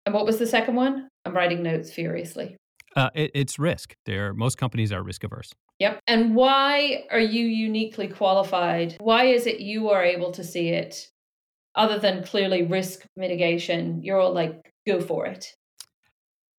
[0.07, 1.09] And what was the second one?
[1.25, 2.57] I'm writing notes furiously.
[2.95, 3.95] Uh, it, it's risk.
[4.07, 5.51] There, most companies are risk averse.
[5.81, 5.99] Yep.
[6.07, 8.97] And why are you uniquely qualified?
[9.01, 11.09] Why is it you are able to see it
[11.75, 14.05] other than clearly risk mitigation?
[14.05, 15.53] You're all like, go for it.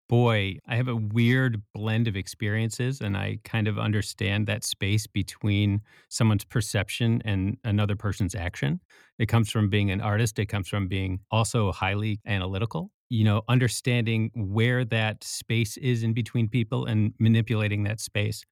[0.07, 5.07] Boy, I have a weird blend of experiences, and I kind of understand that space
[5.07, 8.81] between someone's perception and another person's action.
[9.17, 12.91] It comes from being an artist, it comes from being also highly analytical.
[13.09, 18.43] You know, understanding where that space is in between people and manipulating that space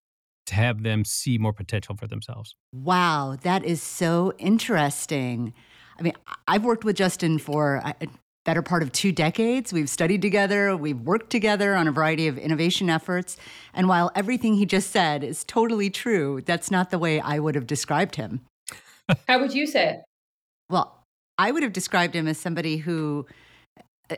[0.47, 2.55] to have them see more potential for themselves.
[2.71, 5.53] Wow, that is so interesting.
[5.99, 6.13] I mean,
[6.47, 7.81] I've worked with Justin for
[8.45, 9.71] better part of two decades.
[9.71, 13.37] We've studied together, we've worked together on a variety of innovation efforts.
[13.73, 17.55] And while everything he just said is totally true, that's not the way I would
[17.55, 18.41] have described him.
[19.27, 20.01] How would you say it?
[20.69, 21.03] Well,
[21.37, 23.25] I would have described him as somebody who,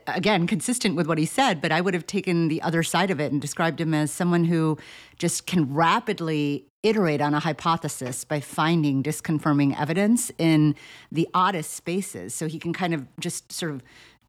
[0.07, 3.19] again, consistent with what he said, but I would have taken the other side of
[3.19, 4.77] it and described him as someone who
[5.17, 10.75] just can rapidly iterate on a hypothesis by finding disconfirming evidence in
[11.11, 12.35] the oddest spaces.
[12.35, 13.81] So he can kind of just sort of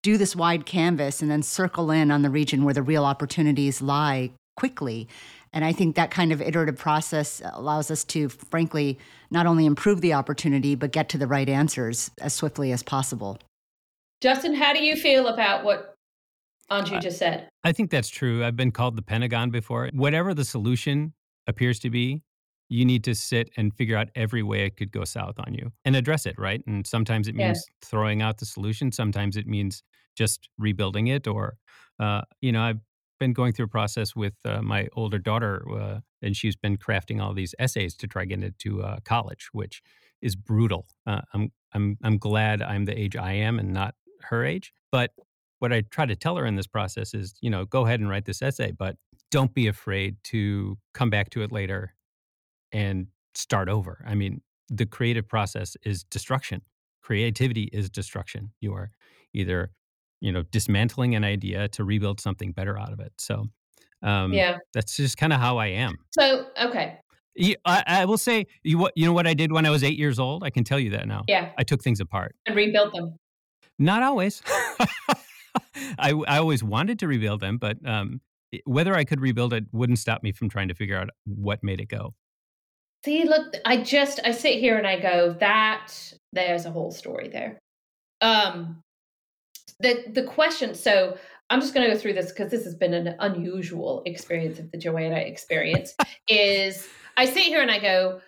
[0.06, 3.82] do this wide canvas and then circle in on the region where the real opportunities
[3.82, 5.08] lie quickly.
[5.52, 9.00] And I think that kind of iterative process allows us to, frankly,
[9.32, 13.38] not only improve the opportunity, but get to the right answers as swiftly as possible.
[14.20, 15.96] Justin, how do you feel about what
[16.70, 17.48] Anju just said?
[17.64, 18.44] I think that's true.
[18.44, 19.90] I've been called the Pentagon before.
[19.92, 21.14] Whatever the solution
[21.48, 22.22] appears to be,
[22.68, 25.72] you need to sit and figure out every way it could go south on you
[25.84, 26.62] and address it, right?
[26.68, 27.88] And sometimes it means yeah.
[27.88, 28.92] throwing out the solution.
[28.92, 29.82] Sometimes it means
[30.16, 31.26] just rebuilding it.
[31.26, 31.58] Or,
[32.00, 32.80] uh, you know, I've
[33.20, 37.20] been going through a process with uh, my older daughter, uh, and she's been crafting
[37.22, 39.82] all these essays to try get into uh, college, which
[40.20, 40.86] is brutal.
[41.06, 44.72] Uh, I'm I'm I'm glad I'm the age I am and not her age.
[44.90, 45.12] But
[45.58, 48.08] what I try to tell her in this process is, you know, go ahead and
[48.08, 48.96] write this essay, but
[49.30, 51.94] don't be afraid to come back to it later
[52.72, 54.04] and start over.
[54.06, 56.62] I mean, the creative process is destruction.
[57.02, 58.52] Creativity is destruction.
[58.60, 58.90] You are
[59.32, 59.70] either,
[60.20, 63.12] you know, dismantling an idea to rebuild something better out of it.
[63.18, 63.46] So,
[64.02, 65.96] um, yeah, that's just kind of how I am.
[66.10, 66.98] So, okay.
[67.66, 70.18] I, I, will say, you, you know what I did when I was eight years
[70.18, 70.42] old?
[70.42, 71.24] I can tell you that now.
[71.28, 71.50] Yeah.
[71.58, 73.16] I took things apart and rebuilt them.
[73.78, 74.42] Not always.
[75.98, 78.20] I, I always wanted to rebuild them, but um,
[78.64, 81.80] whether I could rebuild it wouldn't stop me from trying to figure out what made
[81.80, 82.14] it go.
[83.04, 85.92] See, look, I just I sit here and I go, that
[86.32, 87.58] there's a whole story there.
[88.20, 88.82] Um
[89.80, 91.16] the the question, so
[91.50, 94.78] I'm just gonna go through this because this has been an unusual experience of the
[94.78, 95.94] Joanna experience,
[96.28, 96.86] is
[97.16, 98.20] I sit here and I go,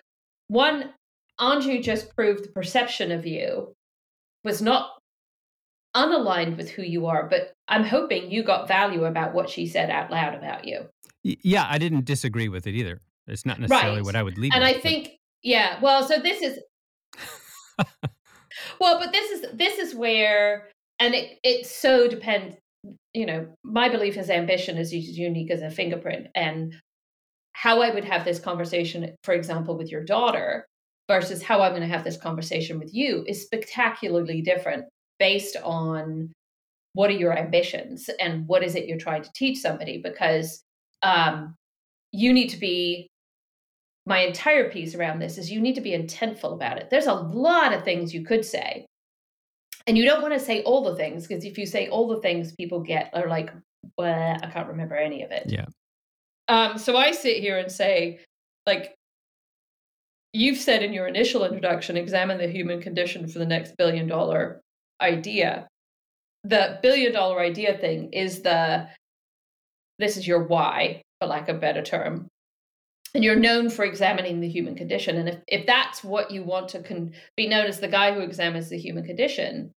[0.47, 0.93] one,
[1.39, 3.73] Anju just proved the perception of you
[4.43, 4.91] was not
[5.95, 9.89] unaligned with who you are, but I'm hoping you got value about what she said
[9.89, 10.87] out loud about you.
[11.23, 13.01] Yeah, I didn't disagree with it either.
[13.27, 14.05] It's not necessarily right.
[14.05, 14.53] what I would lead.
[14.53, 14.81] And with, I but...
[14.81, 15.09] think,
[15.43, 16.59] yeah, well, so this is,
[18.79, 20.67] well, but this is this is where,
[20.99, 22.55] and it it so depends.
[23.13, 26.75] You know, my belief is ambition is as unique as a fingerprint, and
[27.53, 30.65] how I would have this conversation, for example, with your daughter
[31.09, 34.85] versus how I'm going to have this conversation with you is spectacularly different
[35.17, 36.31] based on
[36.93, 40.61] what are your ambitions and what is it you're trying to teach somebody because
[41.01, 41.55] um,
[42.11, 43.09] you need to be
[44.05, 46.89] my entire piece around this is you need to be intentful about it.
[46.89, 48.85] There's a lot of things you could say.
[49.89, 52.21] And you don't want to say all the things because if you say all the
[52.21, 53.51] things people get are like,
[53.97, 55.45] well, I can't remember any of it.
[55.47, 55.65] Yeah.
[56.47, 58.19] Um, so I sit here and say,
[58.67, 58.93] like,
[60.31, 64.61] you've said in your initial introduction, examine the human condition for the next billion dollar
[65.01, 65.67] idea.
[66.43, 68.87] The billion dollar idea thing is the
[69.97, 72.27] this is your why, for lack of a better term.
[73.15, 75.17] And you're known for examining the human condition.
[75.17, 78.19] And if, if that's what you want to con- be known as the guy who
[78.19, 79.71] examines the human condition,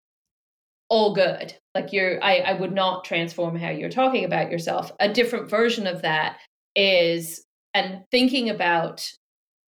[0.92, 1.54] all good.
[1.74, 4.92] Like you're, I, I would not transform how you're talking about yourself.
[5.00, 6.36] A different version of that
[6.76, 9.10] is, and thinking about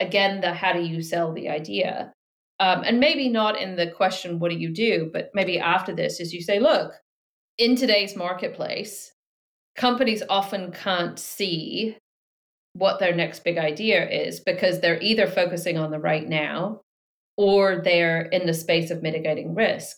[0.00, 2.12] again the how do you sell the idea
[2.60, 6.20] um, and maybe not in the question what do you do but maybe after this
[6.20, 6.92] is you say look
[7.58, 9.12] in today's marketplace
[9.76, 11.96] companies often can't see
[12.74, 16.80] what their next big idea is because they're either focusing on the right now
[17.36, 19.96] or they're in the space of mitigating risk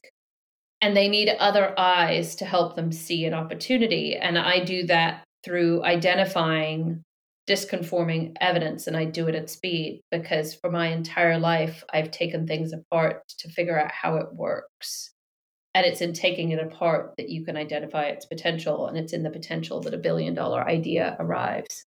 [0.86, 5.24] and they need other eyes to help them see an opportunity and i do that
[5.44, 7.02] through identifying
[7.48, 12.46] disconfirming evidence and I do it at speed because for my entire life I've taken
[12.46, 15.12] things apart to figure out how it works.
[15.74, 19.22] And it's in taking it apart that you can identify its potential and it's in
[19.22, 21.84] the potential that a billion dollar idea arrives.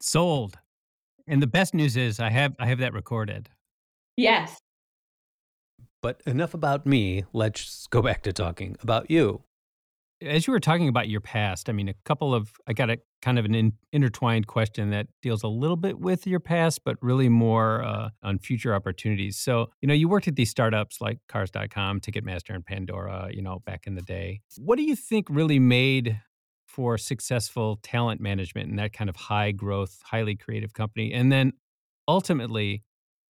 [0.00, 0.58] Sold.
[1.28, 3.50] And the best news is I have I have that recorded.
[4.16, 4.58] Yes.
[6.02, 7.24] But enough about me.
[7.32, 9.42] Let's go back to talking about you
[10.20, 12.98] as you were talking about your past, I mean, a couple of, I got a
[13.22, 16.96] kind of an in, intertwined question that deals a little bit with your past, but
[17.00, 19.38] really more uh, on future opportunities.
[19.38, 23.60] So, you know, you worked at these startups like Cars.com, Ticketmaster, and Pandora, you know,
[23.64, 24.40] back in the day.
[24.56, 26.20] What do you think really made
[26.66, 31.12] for successful talent management in that kind of high growth, highly creative company?
[31.12, 31.52] And then
[32.08, 32.82] ultimately,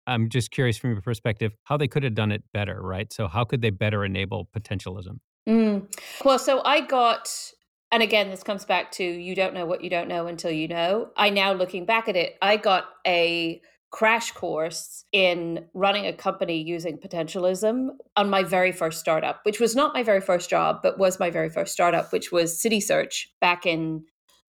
[0.09, 3.13] I'm just curious from your perspective how they could have done it better, right?
[3.13, 5.19] So, how could they better enable potentialism?
[5.49, 5.93] Mm.
[6.25, 7.31] Well, so I got,
[7.93, 10.67] and again, this comes back to you don't know what you don't know until you
[10.67, 11.11] know.
[11.17, 16.61] I now looking back at it, I got a crash course in running a company
[16.61, 20.99] using potentialism on my very first startup, which was not my very first job, but
[20.99, 24.05] was my very first startup, which was CitySearch back in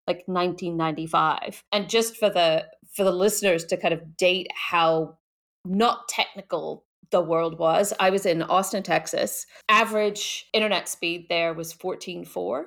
[0.06, 1.62] like 1995.
[1.72, 5.16] And just for the for the listeners to kind of date how
[5.64, 7.92] not technical the world was.
[7.98, 9.46] I was in Austin, Texas.
[9.68, 12.64] Average internet speed there was 14.4.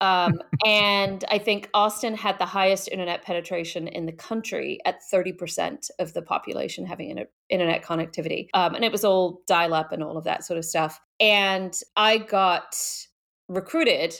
[0.00, 5.90] Um, and I think Austin had the highest internet penetration in the country at 30%
[5.98, 8.48] of the population having internet connectivity.
[8.54, 10.98] Um, and it was all dial up and all of that sort of stuff.
[11.18, 12.74] And I got
[13.48, 14.14] recruited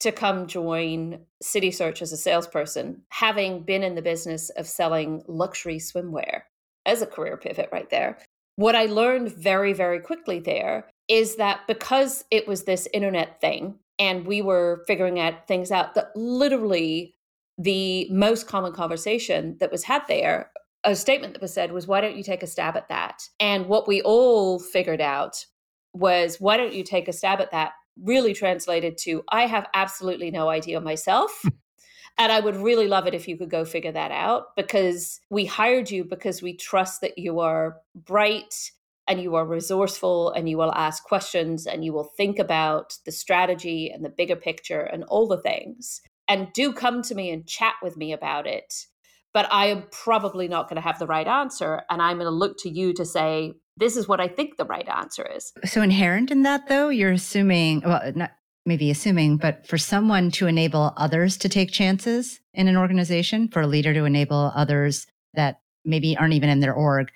[0.00, 5.78] to come join CitySearch as a salesperson, having been in the business of selling luxury
[5.78, 6.42] swimwear
[6.86, 8.18] as a career pivot right there.
[8.56, 13.78] What I learned very, very quickly there is that because it was this internet thing
[13.98, 17.14] and we were figuring out things out, that literally
[17.58, 20.50] the most common conversation that was had there,
[20.84, 23.22] a statement that was said was, Why don't you take a stab at that?
[23.40, 25.44] And what we all figured out
[25.92, 27.72] was, Why don't you take a stab at that?
[28.02, 31.42] Really translated to, I have absolutely no idea myself.
[32.16, 35.46] And I would really love it if you could go figure that out because we
[35.46, 38.70] hired you because we trust that you are bright
[39.08, 43.12] and you are resourceful and you will ask questions and you will think about the
[43.12, 46.00] strategy and the bigger picture and all the things.
[46.28, 48.86] And do come to me and chat with me about it.
[49.34, 51.82] But I am probably not going to have the right answer.
[51.90, 54.64] And I'm going to look to you to say, this is what I think the
[54.64, 55.52] right answer is.
[55.64, 58.30] So, inherent in that, though, you're assuming, well, not,
[58.66, 63.62] maybe assuming, but for someone to enable others to take chances in an organization, for
[63.62, 67.10] a leader to enable others that maybe aren't even in their org,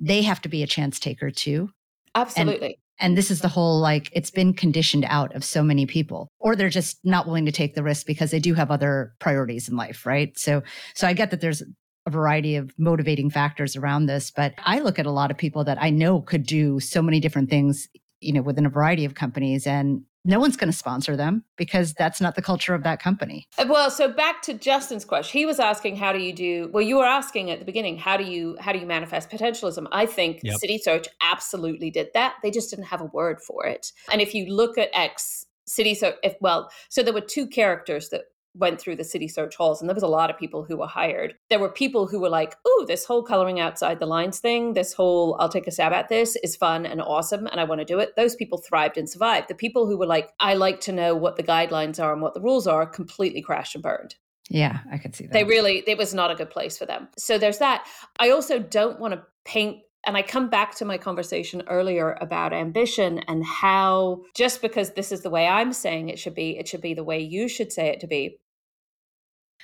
[0.00, 1.70] they have to be a chance taker too.
[2.14, 2.66] Absolutely.
[2.66, 6.28] And, and this is the whole like it's been conditioned out of so many people,
[6.40, 9.68] or they're just not willing to take the risk because they do have other priorities
[9.68, 10.36] in life, right?
[10.36, 10.62] So,
[10.94, 11.62] so I get that there's
[12.06, 15.62] a variety of motivating factors around this, but I look at a lot of people
[15.64, 17.88] that I know could do so many different things
[18.20, 21.94] you know within a variety of companies and no one's going to sponsor them because
[21.94, 23.48] that's not the culture of that company.
[23.56, 25.38] Uh, well, so back to Justin's question.
[25.38, 28.16] He was asking how do you do well you were asking at the beginning how
[28.16, 29.86] do you how do you manifest potentialism?
[29.92, 30.56] I think yep.
[30.62, 32.34] CitySearch absolutely did that.
[32.42, 33.92] They just didn't have a word for it.
[34.12, 38.08] And if you look at X City so if well so there were two characters
[38.10, 38.22] that
[38.58, 41.34] went through the CitySearch halls and there was a lot of people who were hired.
[41.48, 44.92] There were people who were like oh this whole coloring outside the lines thing this
[44.92, 47.84] whole i'll take a stab at this is fun and awesome and i want to
[47.84, 48.16] do it.
[48.16, 49.48] Those people thrived and survived.
[49.48, 52.34] The people who were like i like to know what the guidelines are and what
[52.34, 54.16] the rules are completely crashed and burned.
[54.50, 55.32] Yeah i could see that.
[55.32, 57.08] they really it was not a good place for them.
[57.16, 57.86] So there's that.
[58.18, 62.52] I also don't want to paint and I come back to my conversation earlier about
[62.52, 66.68] ambition and how just because this is the way I'm saying it should be, it
[66.68, 68.38] should be the way you should say it to be.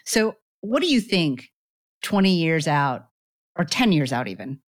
[0.04, 1.50] So, what do you think
[2.02, 3.06] 20 years out
[3.56, 4.60] or 10 years out even?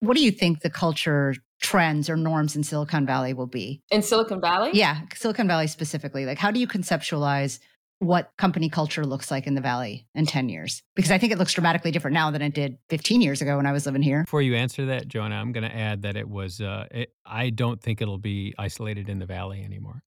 [0.00, 3.82] What do you think the culture trends or norms in Silicon Valley will be?
[3.90, 4.70] In Silicon Valley?
[4.72, 6.24] Yeah, Silicon Valley specifically.
[6.24, 7.58] Like how do you conceptualize
[8.02, 11.38] what company culture looks like in the valley in 10 years because i think it
[11.38, 14.24] looks dramatically different now than it did 15 years ago when i was living here
[14.24, 17.48] before you answer that joanna i'm going to add that it was uh, it, i
[17.48, 20.02] don't think it'll be isolated in the valley anymore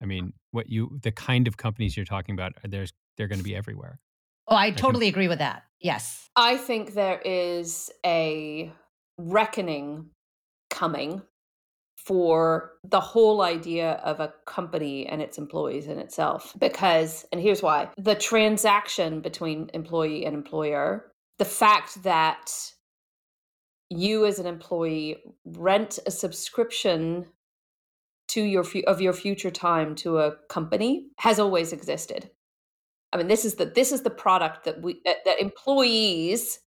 [0.00, 3.44] i mean what you the kind of companies you're talking about there's they're going to
[3.44, 3.98] be everywhere
[4.48, 8.72] oh i totally agree with that yes i think there is a
[9.18, 10.06] reckoning
[10.70, 11.22] coming
[12.04, 16.54] for the whole idea of a company and its employees in itself.
[16.58, 22.52] Because, and here's why the transaction between employee and employer, the fact that
[23.88, 27.26] you as an employee rent a subscription
[28.28, 32.30] to your of your future time to a company has always existed.
[33.14, 36.58] I mean, this is the this is the product that we that, that employees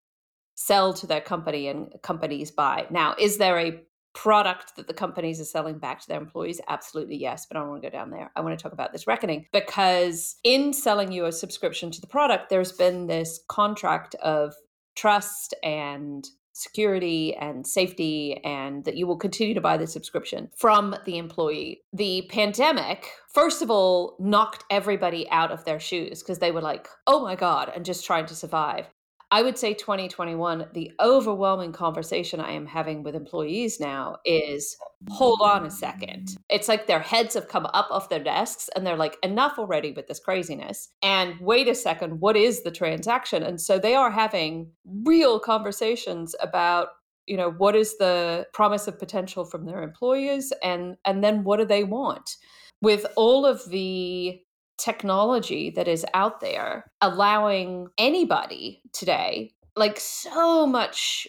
[0.54, 2.86] sell to their company and companies buy.
[2.88, 3.82] Now, is there a
[4.14, 6.60] product that the companies are selling back to their employees?
[6.68, 8.30] Absolutely yes, but I don't want to go down there.
[8.36, 12.06] I want to talk about this reckoning because in selling you a subscription to the
[12.06, 14.54] product, there's been this contract of
[14.94, 16.26] trust and
[16.56, 21.82] security and safety and that you will continue to buy the subscription from the employee.
[21.92, 26.88] The pandemic, first of all, knocked everybody out of their shoes because they were like,
[27.06, 28.86] oh my God, and just trying to survive.
[29.30, 34.76] I would say 2021, the overwhelming conversation I am having with employees now is
[35.08, 36.36] hold on a second.
[36.48, 39.90] It's like their heads have come up off their desks and they're like, enough already
[39.90, 40.90] with this craziness.
[41.02, 43.42] And wait a second, what is the transaction?
[43.42, 46.88] And so they are having real conversations about
[47.26, 51.56] you know what is the promise of potential from their employers and and then what
[51.56, 52.36] do they want
[52.80, 54.40] with all of the
[54.78, 61.26] technology that is out there allowing anybody today like so much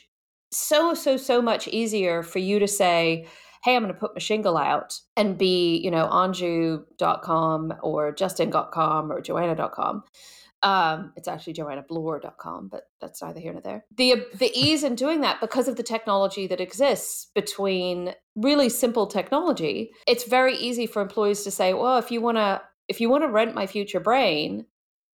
[0.52, 3.28] so so so much easier for you to say
[3.64, 9.12] hey i'm going to put my shingle out and be you know anju.com or justin.com
[9.12, 10.04] or joanna.com
[10.64, 13.86] um, it's actually joannabloor.com, but that's neither here nor there.
[13.96, 19.06] The the ease in doing that because of the technology that exists between really simple
[19.06, 23.10] technology, it's very easy for employees to say, well, if you want to if you
[23.10, 24.66] want to rent my future brain,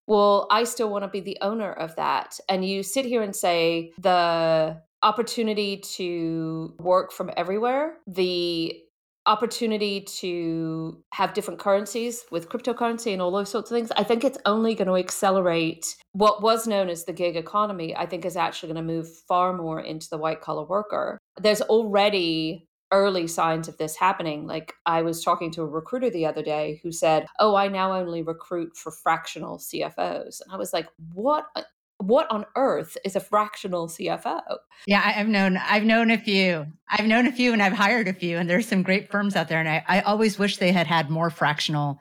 [0.07, 2.39] well, I still want to be the owner of that.
[2.49, 8.80] And you sit here and say the opportunity to work from everywhere, the
[9.26, 14.24] opportunity to have different currencies with cryptocurrency and all those sorts of things, I think
[14.24, 17.95] it's only going to accelerate what was known as the gig economy.
[17.95, 21.17] I think is actually going to move far more into the white collar worker.
[21.39, 24.48] There's already early signs of this happening.
[24.48, 27.91] Like I was talking to a recruiter the other day who said, "Oh, I now
[27.91, 31.64] only recruit for fractional CFOs." And I was like, "What uh,
[31.98, 34.41] what on earth is a fractional CFO?"
[34.88, 36.68] Yeah, I've known I've known a few.
[36.89, 39.50] I've known a few and I've hired a few and there's some great firms out
[39.50, 42.00] there and I, I always wish they had had more fractional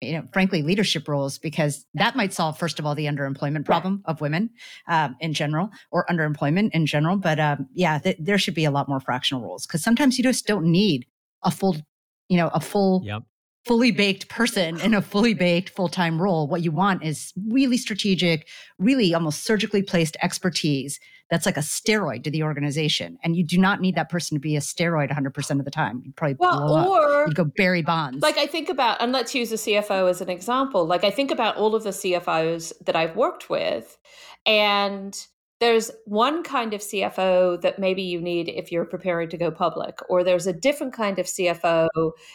[0.00, 4.02] you know, frankly, leadership roles, because that might solve, first of all, the underemployment problem
[4.04, 4.50] of women
[4.88, 7.16] um, in general or underemployment in general.
[7.16, 10.24] But um, yeah, th- there should be a lot more fractional roles because sometimes you
[10.24, 11.06] just don't need
[11.42, 11.76] a full,
[12.28, 13.22] you know, a full yep
[13.66, 16.46] fully baked person in a fully baked full time role.
[16.46, 18.46] What you want is really strategic,
[18.78, 23.18] really almost surgically placed expertise that's like a steroid to the organization.
[23.22, 26.02] And you do not need that person to be a steroid 100% of the time.
[26.04, 27.28] You'd probably well, blow or, up.
[27.28, 28.22] You'd go Barry Bonds.
[28.22, 30.86] Like I think about, and let's use the CFO as an example.
[30.86, 33.98] Like I think about all of the CFOs that I've worked with
[34.46, 35.26] and
[35.58, 39.98] there's one kind of CFO that maybe you need if you're preparing to go public,
[40.10, 41.88] or there's a different kind of CFO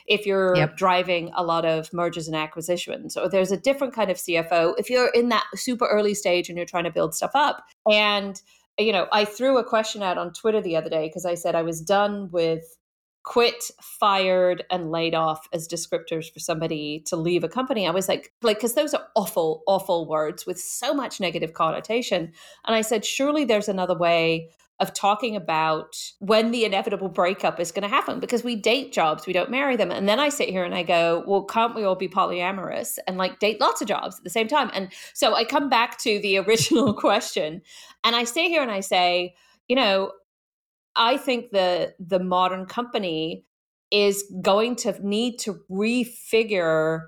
[0.07, 0.75] if you're yep.
[0.75, 4.89] driving a lot of mergers and acquisitions, or there's a different kind of CFO if
[4.89, 7.63] you're in that super early stage and you're trying to build stuff up.
[7.89, 8.41] And,
[8.81, 11.55] you know, I threw a question out on Twitter the other day because I said
[11.55, 12.77] I was done with
[13.23, 17.87] quit, fired, and laid off as descriptors for somebody to leave a company.
[17.87, 22.31] I was like, like, because those are awful, awful words with so much negative connotation.
[22.65, 24.49] And I said, surely there's another way
[24.81, 29.27] of talking about when the inevitable breakup is going to happen because we date jobs,
[29.27, 29.91] we don't marry them.
[29.91, 33.17] And then I sit here and I go, well, can't we all be polyamorous and
[33.17, 34.71] like date lots of jobs at the same time?
[34.73, 37.61] And so I come back to the original question
[38.03, 39.35] and I stay here and I say,
[39.67, 40.11] you know,
[40.95, 43.45] I think the the modern company
[43.91, 47.01] is going to need to refigure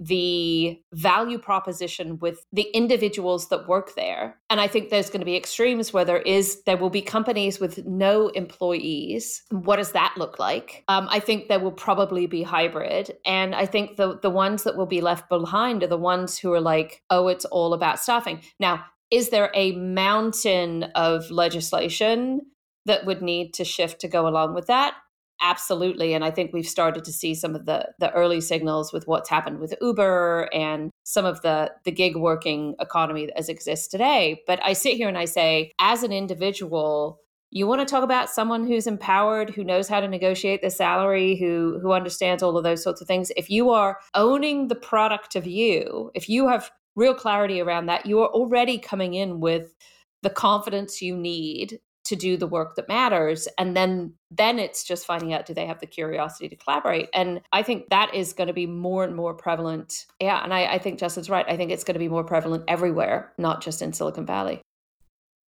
[0.00, 4.40] the value proposition with the individuals that work there.
[4.48, 7.60] And I think there's going to be extremes where there is there will be companies
[7.60, 9.42] with no employees.
[9.50, 10.84] What does that look like?
[10.88, 14.76] Um, I think there will probably be hybrid, and I think the the ones that
[14.76, 18.40] will be left behind are the ones who are like, oh, it's all about staffing.
[18.58, 22.40] Now, is there a mountain of legislation
[22.86, 24.94] that would need to shift to go along with that?
[25.40, 29.06] Absolutely and i think we've started to see some of the the early signals with
[29.06, 34.42] what's happened with uber and some of the the gig working economy as exists today.
[34.46, 37.20] But i sit here and i say as an individual
[37.52, 41.36] you want to talk about someone who's empowered who knows how to negotiate the salary
[41.36, 43.32] who who understands all of those sorts of things.
[43.36, 48.06] If you are owning the product of you if you have real clarity around that
[48.06, 49.74] you are already coming in with
[50.22, 51.80] the confidence you need
[52.10, 55.64] to do the work that matters and then then it's just finding out do they
[55.64, 57.08] have the curiosity to collaborate?
[57.14, 60.06] And i think that is going to be more and more prevalent.
[60.20, 61.46] Yeah and I, I think justin's right.
[61.48, 64.60] I think it's going to be more prevalent everywhere not just in silicon valley.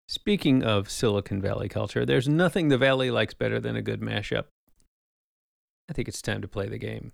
[0.07, 4.45] Speaking of silicon valley culture there's nothing the valley likes better than a good mashup.
[5.89, 7.13] I think it's time to play the game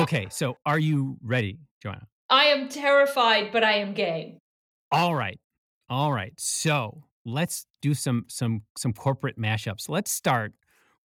[0.00, 2.06] Okay, so are you ready, Joanna?
[2.30, 4.38] I am terrified, but I am game.
[4.90, 5.38] All right.
[5.90, 6.32] All right.
[6.38, 9.90] So let's do some some some corporate mashups.
[9.90, 10.54] Let's start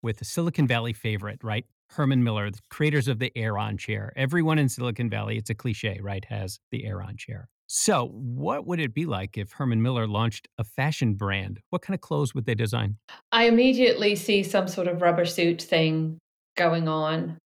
[0.01, 1.65] with the Silicon Valley favorite, right?
[1.91, 4.13] Herman Miller, the creators of the Aeron chair.
[4.15, 7.49] Everyone in Silicon Valley, it's a cliche, right, has the Aeron chair.
[7.67, 11.59] So, what would it be like if Herman Miller launched a fashion brand?
[11.71, 12.99] What kind of clothes would they design?
[13.33, 16.19] I immediately see some sort of rubber suit thing
[16.57, 17.39] going on.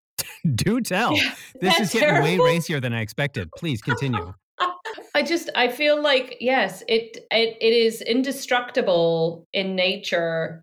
[0.55, 1.15] Do tell.
[1.59, 2.23] This is getting terrible.
[2.23, 3.49] way racier than I expected.
[3.57, 4.33] Please continue.
[5.13, 10.61] I just I feel like yes, it it it is indestructible in nature.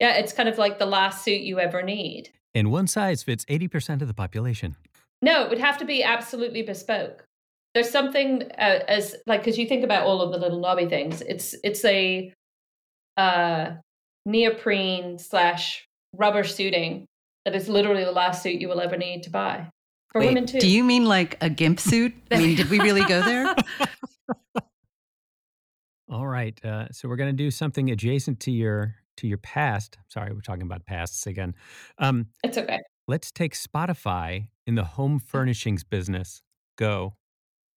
[0.00, 2.30] Yeah, it's kind of like the last suit you ever need.
[2.54, 4.76] And one size fits 80% of the population.
[5.20, 7.24] No, it would have to be absolutely bespoke.
[7.74, 11.20] There's something uh, as like cuz you think about all of the little knobby things.
[11.22, 12.32] It's it's a
[13.16, 13.72] uh
[14.24, 17.06] neoprene slash rubber suiting
[17.48, 19.70] that is literally the last suit you will ever need to buy.
[20.12, 20.60] For Wait, women too.
[20.60, 22.12] Do you mean like a gimp suit?
[22.30, 23.56] I mean, did we really go there?
[26.10, 26.62] All right.
[26.62, 29.96] Uh, so we're going to do something adjacent to your to your past.
[30.08, 31.54] Sorry, we're talking about pasts again.
[31.96, 32.80] Um, it's okay.
[33.06, 36.42] Let's take Spotify in the home furnishings business.
[36.76, 37.14] Go.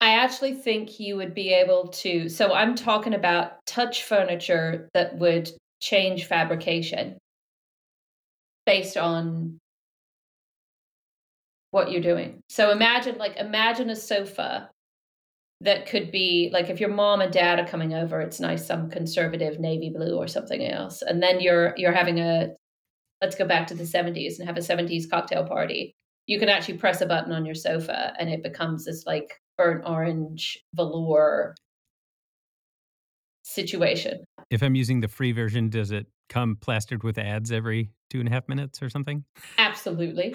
[0.02, 2.28] I actually think you would be able to.
[2.28, 5.50] So I'm talking about touch furniture that would
[5.80, 7.16] change fabrication
[8.66, 9.58] based on
[11.72, 12.42] what you're doing.
[12.48, 14.70] So imagine like imagine a sofa
[15.62, 18.90] that could be like if your mom and dad are coming over, it's nice some
[18.90, 21.02] conservative navy blue or something else.
[21.02, 22.50] And then you're you're having a
[23.20, 25.94] let's go back to the 70s and have a 70s cocktail party.
[26.26, 29.84] You can actually press a button on your sofa and it becomes this like burnt
[29.86, 31.54] orange velour
[33.44, 34.24] situation.
[34.50, 38.28] If I'm using the free version, does it come plastered with ads every two and
[38.28, 39.24] a half minutes or something?
[39.58, 40.34] Absolutely.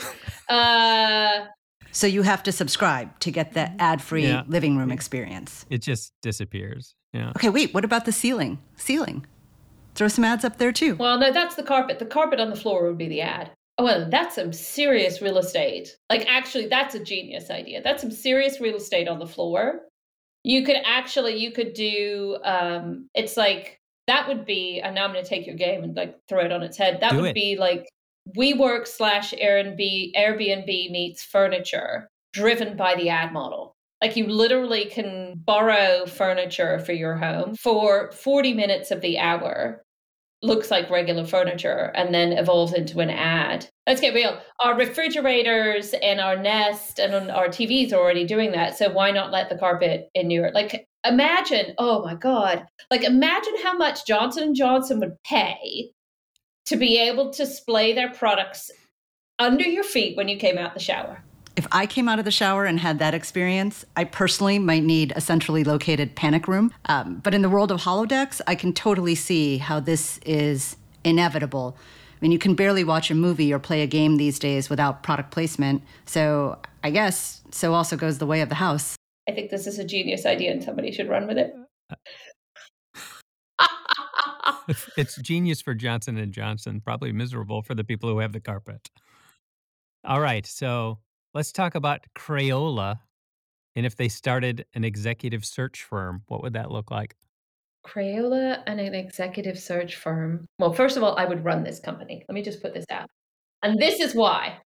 [0.50, 1.46] Uh,
[1.92, 4.44] so you have to subscribe to get the ad-free yeah.
[4.48, 5.66] living room experience.
[5.70, 6.96] It just disappears.
[7.14, 7.30] Yeah.
[7.36, 7.74] Okay, wait.
[7.74, 8.60] What about the ceiling?
[8.76, 9.26] Ceiling.
[9.96, 10.96] Throw some ads up there too.
[10.96, 12.00] Well, no, that's the carpet.
[12.00, 13.52] The carpet on the floor would be the ad.
[13.80, 15.96] Oh, well, that's some serious real estate.
[16.10, 17.82] Like, actually, that's a genius idea.
[17.84, 19.82] That's some serious real estate on the floor.
[20.44, 22.38] You could actually, you could do.
[22.44, 25.95] Um, it's like that would be, and now I'm going to take your game and
[25.95, 26.99] like throw it on its head.
[27.01, 27.36] That Do would it.
[27.36, 27.88] be like
[28.36, 33.76] WeWork slash Airbnb, Airbnb meets furniture driven by the ad model.
[34.01, 39.84] Like you literally can borrow furniture for your home for 40 minutes of the hour
[40.43, 43.68] looks like regular furniture and then evolves into an ad.
[43.88, 44.39] Let's get real.
[44.60, 48.78] Our refrigerators and our Nest and our TVs are already doing that.
[48.78, 52.66] So why not let the carpet in your like imagine, oh my god.
[52.91, 55.91] Like imagine how much Johnson Johnson would pay
[56.66, 58.70] to be able to display their products
[59.39, 61.24] under your feet when you came out the shower.
[61.55, 65.12] If I came out of the shower and had that experience, I personally might need
[65.16, 66.72] a centrally located panic room.
[66.86, 71.76] Um, but in the world of holodecks, I can totally see how this is inevitable.
[71.80, 75.03] I mean, you can barely watch a movie or play a game these days without
[75.03, 75.82] product placement.
[76.05, 78.95] So I guess so also goes the way of the house.
[79.28, 81.53] I think this is a genius idea and somebody should run with it.
[84.97, 88.89] it's genius for Johnson and Johnson, probably miserable for the people who have the carpet.
[90.05, 90.99] All right, so
[91.38, 92.99] Let's talk about Crayola.
[93.75, 97.15] And if they started an executive search firm, what would that look like?
[97.86, 100.47] Crayola and an executive search firm.
[100.57, 102.25] Well, first of all, I would run this company.
[102.28, 103.07] Let me just put this out.
[103.64, 104.58] And this is why.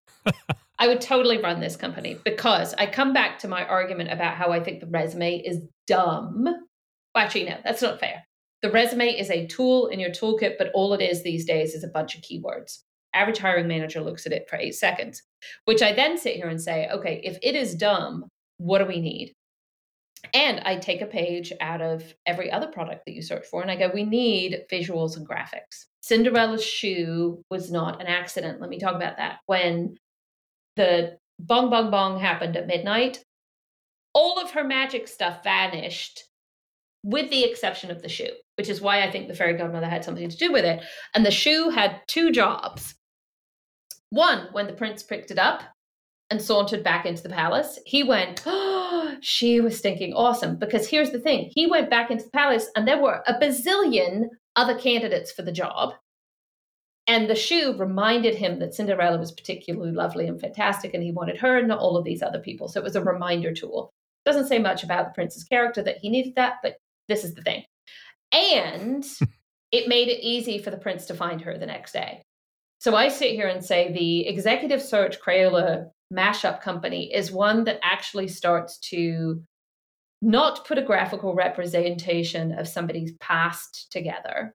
[0.80, 4.52] I would totally run this company because I come back to my argument about how
[4.52, 6.44] I think the resume is dumb.
[6.44, 8.24] Well, actually, no, that's not fair.
[8.62, 11.84] The resume is a tool in your toolkit, but all it is these days is
[11.84, 12.80] a bunch of keywords.
[13.14, 15.22] Average hiring manager looks at it for eight seconds,
[15.66, 18.26] which I then sit here and say, okay, if it is dumb,
[18.58, 19.34] what do we need?
[20.34, 23.70] And I take a page out of every other product that you search for and
[23.70, 25.86] I go, we need visuals and graphics.
[26.02, 28.60] Cinderella's shoe was not an accident.
[28.60, 29.40] Let me talk about that.
[29.46, 29.96] When
[30.76, 33.24] the bong bong bong happened at midnight,
[34.14, 36.24] all of her magic stuff vanished
[37.04, 40.04] with the exception of the shoe, which is why I think the fairy godmother had
[40.04, 40.84] something to do with it.
[41.16, 42.96] And the shoe had two jobs.
[44.10, 45.64] One, when the prince picked it up,
[46.32, 50.58] and sauntered back into the palace, he went, Oh, she was stinking awesome.
[50.58, 54.30] Because here's the thing he went back into the palace, and there were a bazillion
[54.56, 55.94] other candidates for the job.
[57.08, 61.38] And the shoe reminded him that Cinderella was particularly lovely and fantastic, and he wanted
[61.38, 62.68] her and not all of these other people.
[62.68, 63.92] So it was a reminder tool.
[64.26, 66.78] Doesn't say much about the prince's character that he needed that, but
[67.08, 67.64] this is the thing.
[68.32, 69.04] And
[69.72, 72.22] it made it easy for the prince to find her the next day.
[72.80, 77.80] So I sit here and say the executive search Crayola mashup company is one that
[77.84, 79.44] actually starts to
[80.22, 84.54] not put a graphical representation of somebody's past together,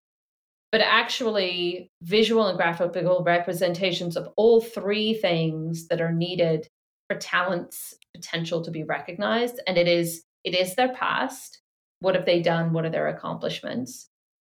[0.71, 6.69] but actually visual and graphical representations of all three things that are needed
[7.09, 9.61] for talent's potential to be recognized.
[9.67, 11.61] And it is it is their past.
[12.01, 12.73] What have they done?
[12.73, 14.09] What are their accomplishments?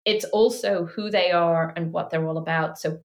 [0.06, 2.80] It's also who they are and what they're all about.
[2.80, 3.00] So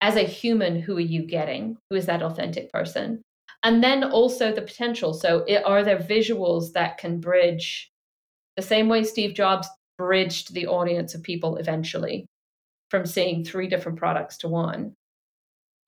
[0.00, 1.76] as a human, who are you getting?
[1.90, 3.22] Who is that authentic person?
[3.66, 5.12] And then also the potential.
[5.12, 7.90] So, it, are there visuals that can bridge
[8.56, 12.26] the same way Steve Jobs bridged the audience of people eventually
[12.90, 14.94] from seeing three different products to one?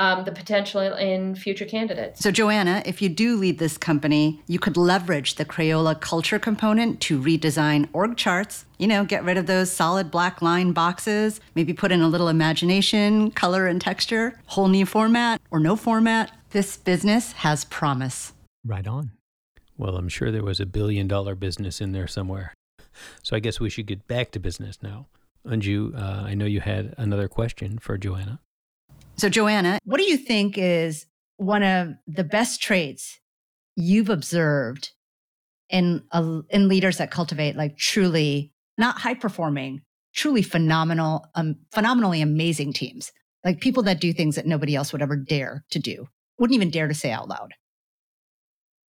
[0.01, 2.21] um, the potential in future candidates.
[2.21, 7.01] So, Joanna, if you do lead this company, you could leverage the Crayola culture component
[7.03, 8.65] to redesign org charts.
[8.79, 12.29] You know, get rid of those solid black line boxes, maybe put in a little
[12.29, 16.31] imagination, color, and texture, whole new format or no format.
[16.51, 18.33] This business has promise.
[18.65, 19.13] Right on.
[19.77, 22.55] Well, I'm sure there was a billion dollar business in there somewhere.
[23.23, 25.07] So I guess we should get back to business now.
[25.47, 28.41] Anju, uh, I know you had another question for Joanna.
[29.17, 33.21] So, Joanna, what do you think is one of the best traits
[33.77, 34.91] you've observed
[35.71, 39.83] in uh, in leaders that cultivate like truly not high performing,
[40.15, 43.13] truly phenomenal, um, phenomenally amazing teams,
[43.45, 46.71] like people that do things that nobody else would ever dare to do, wouldn't even
[46.71, 47.55] dare to say out loud.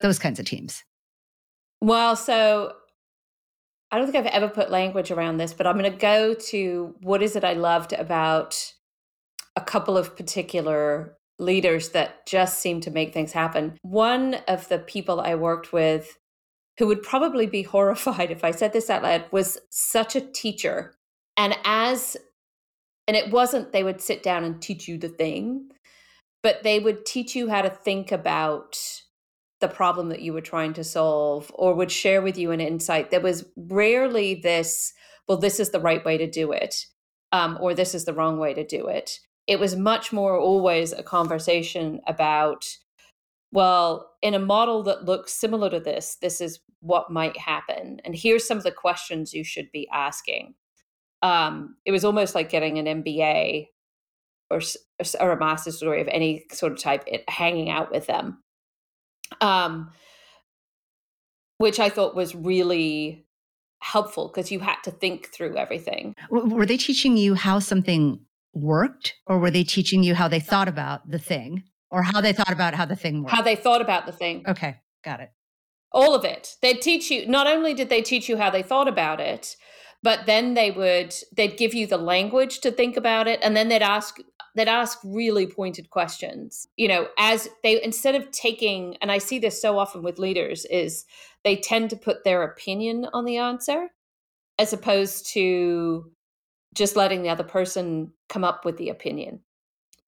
[0.01, 0.83] Those kinds of teams.
[1.81, 2.73] Well, so
[3.91, 6.95] I don't think I've ever put language around this, but I'm going to go to
[7.01, 8.73] what is it I loved about
[9.55, 13.77] a couple of particular leaders that just seem to make things happen.
[13.81, 16.17] One of the people I worked with
[16.77, 20.93] who would probably be horrified if I said this out loud was such a teacher.
[21.35, 22.17] And as,
[23.07, 25.71] and it wasn't they would sit down and teach you the thing,
[26.43, 28.77] but they would teach you how to think about
[29.61, 33.11] the problem that you were trying to solve or would share with you an insight.
[33.11, 34.93] There was rarely this,
[35.27, 36.85] well, this is the right way to do it,
[37.33, 39.19] um, or this is the wrong way to do it
[39.49, 42.65] it was much more always a conversation about
[43.51, 48.15] well in a model that looks similar to this this is what might happen and
[48.15, 50.53] here's some of the questions you should be asking
[51.21, 53.67] um, it was almost like getting an mba
[54.49, 54.61] or,
[55.19, 58.41] or a master's degree of any sort of type it, hanging out with them
[59.41, 59.91] um,
[61.57, 63.25] which i thought was really
[63.81, 68.19] helpful because you had to think through everything were they teaching you how something
[68.53, 72.33] worked or were they teaching you how they thought about the thing or how they
[72.33, 73.35] thought about how the thing worked?
[73.35, 74.43] How they thought about the thing.
[74.47, 75.31] Okay, got it.
[75.91, 76.55] All of it.
[76.61, 79.55] They'd teach you, not only did they teach you how they thought about it,
[80.03, 83.67] but then they would they'd give you the language to think about it and then
[83.67, 84.17] they'd ask
[84.55, 89.39] they'd ask really pointed questions you know as they instead of taking and i see
[89.39, 91.05] this so often with leaders is
[91.43, 93.89] they tend to put their opinion on the answer
[94.59, 96.11] as opposed to
[96.73, 99.39] just letting the other person come up with the opinion.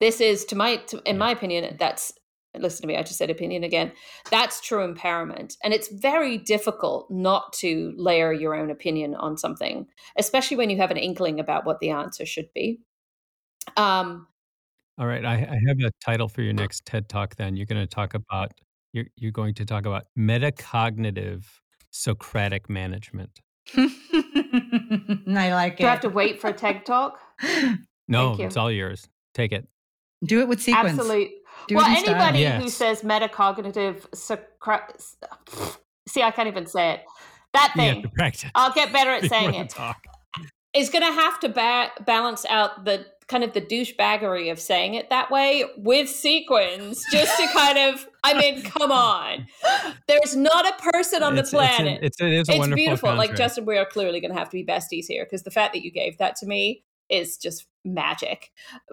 [0.00, 2.12] This is, to my, to, in my opinion, that's
[2.58, 3.92] listen to me, I just said opinion again.
[4.30, 5.56] That's true empowerment.
[5.64, 9.86] And it's very difficult not to layer your own opinion on something,
[10.18, 12.80] especially when you have an inkling about what the answer should be.
[13.78, 14.26] Um,
[14.98, 15.24] All right.
[15.24, 17.56] I, I have a title for your next TED talk then.
[17.56, 18.52] You're going to talk about,
[18.92, 21.44] you're, you're going to talk about metacognitive
[21.90, 23.40] Socratic management.
[23.76, 27.18] I like Do I have to wait for a TED talk?
[28.08, 29.08] No, it's all yours.
[29.34, 29.66] Take it.
[30.24, 30.90] Do it with sequence.
[30.90, 31.34] Absolutely.
[31.68, 32.22] Do well, it in style.
[32.34, 34.88] anybody who says metacognitive, sacra-
[36.08, 37.00] see, I can't even say it.
[37.52, 38.02] That You have thing.
[38.02, 38.50] to practice.
[38.54, 39.68] I'll get better at saying it.
[39.70, 40.02] talk.
[40.74, 44.94] Is going to have to ba- balance out the kind of the douchebaggery of saying
[44.94, 48.06] it that way with sequins, just to kind of.
[48.24, 49.46] I mean, come on.
[50.06, 52.00] There's not a person on It's- the it's an- planet.
[52.04, 53.08] It's, it is a it's beautiful.
[53.14, 53.38] Like contrast.
[53.56, 55.82] Justin, we are clearly going to have to be besties here because the fact that
[55.82, 58.50] you gave that to me is just magic.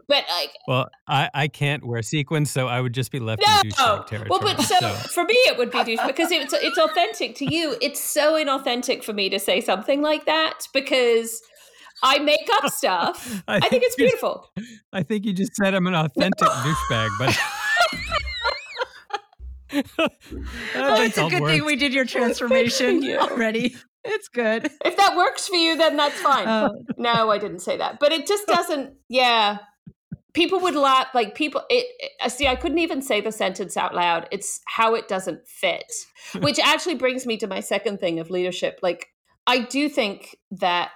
[0.07, 3.61] But like, Well, I, I can't wear sequins, so I would just be left no.
[3.63, 4.27] in douchebag territory.
[4.29, 7.77] Well, but so, for me, it would be douche because it's it's authentic to you.
[7.81, 11.41] It's so inauthentic for me to say something like that because
[12.03, 13.43] I make up stuff.
[13.47, 14.49] I think it's you- beautiful.
[14.93, 17.37] I think you just said I'm an authentic douchebag, but
[19.71, 19.81] I
[20.75, 21.51] Oh, it's a I'll good work.
[21.51, 23.17] thing we did your transformation you.
[23.17, 23.75] already.
[24.03, 24.71] It's good.
[24.85, 26.47] If that works for you, then that's fine.
[26.47, 27.99] Oh, No, I didn't say that.
[27.99, 28.93] But it just doesn't.
[29.09, 29.59] Yeah.
[30.33, 31.07] People would laugh.
[31.13, 31.61] Like people.
[31.69, 31.85] It.
[32.21, 32.47] I see.
[32.47, 34.27] I couldn't even say the sentence out loud.
[34.31, 35.91] It's how it doesn't fit.
[36.39, 38.79] Which actually brings me to my second thing of leadership.
[38.81, 39.07] Like
[39.45, 40.91] I do think that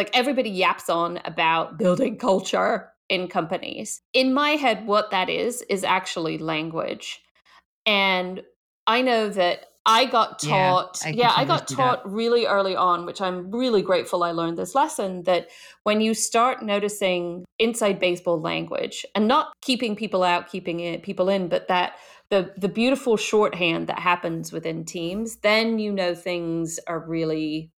[0.00, 4.00] like everybody yaps on about building culture in companies.
[4.14, 7.20] In my head, what that is is actually language,
[7.84, 8.42] and
[8.86, 9.66] I know that.
[9.86, 11.76] I got Yeah, taught, I yeah, I got see that.
[11.76, 15.48] taught really early on, which I'm really grateful I learned this lesson that
[15.84, 21.30] when you start noticing inside baseball language and not keeping people out, keeping it, people
[21.30, 21.94] in, but that
[22.28, 27.70] the the beautiful shorthand that happens within teams, then you know things are really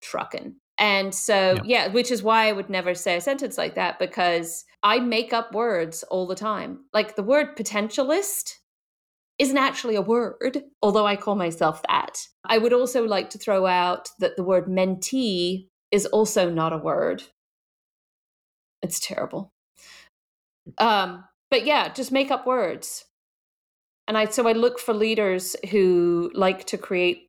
[0.00, 0.54] trucking.
[0.78, 1.66] And so, Yep.
[1.66, 5.32] yeah, which is why I would never say a sentence like that because I make
[5.32, 6.84] up words all the time.
[6.94, 8.60] Like the word potentialist
[9.38, 12.26] isn't actually a word, although I call myself that.
[12.44, 16.78] I would also like to throw out that the word mentee is also not a
[16.78, 17.22] word.
[18.82, 19.52] It's terrible.
[20.78, 23.04] Um, but yeah, just make up words.
[24.06, 27.27] And I so I look for leaders who like to create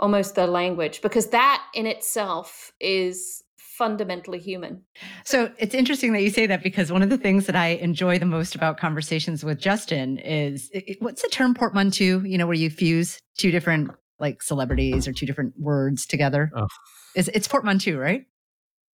[0.00, 4.82] almost their language because that in itself is fundamentally human.
[5.24, 8.18] So it's interesting that you say that because one of the things that I enjoy
[8.18, 12.20] the most about conversations with Justin is it- it- what's the term portmanteau?
[12.20, 16.50] You know, where you fuse two different like celebrities or two different words together.
[16.54, 16.66] Oh.
[17.14, 18.26] It's, it's portmanteau, right?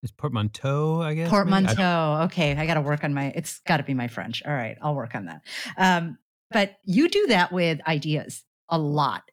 [0.05, 1.25] It's portmanteau, I guess.
[1.25, 1.27] maybe?
[1.27, 2.21] I Portmanteau.
[2.27, 3.33] Okay, I got to work on my.
[3.35, 4.41] It's got to be my French.
[4.47, 5.41] All right, I'll work on that.
[5.77, 6.19] Um,
[6.53, 9.25] but you do that with ideas a lot,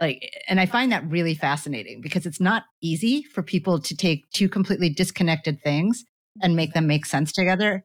[0.00, 4.30] like, and I find that really fascinating because it's not easy for people to take
[4.30, 6.04] two completely disconnected things
[6.42, 7.84] and make them make sense together.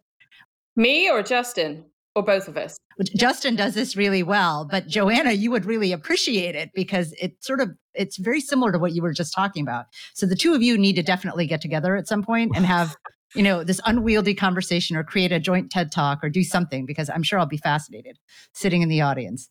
[0.75, 1.85] Me or Justin
[2.15, 2.77] or both of us?
[3.17, 7.59] Justin does this really well, but Joanna, you would really appreciate it because it sort
[7.59, 9.85] of it's very similar to what you were just talking about.
[10.13, 12.95] So the two of you need to definitely get together at some point and have,
[13.35, 17.09] you know, this unwieldy conversation or create a joint TED talk or do something because
[17.09, 18.17] I'm sure I'll be fascinated
[18.53, 19.49] sitting in the audience.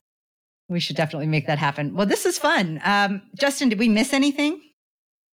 [0.68, 1.94] We should definitely make that happen.
[1.94, 2.80] Well, this is fun.
[2.84, 4.60] Um, Justin, did we miss anything?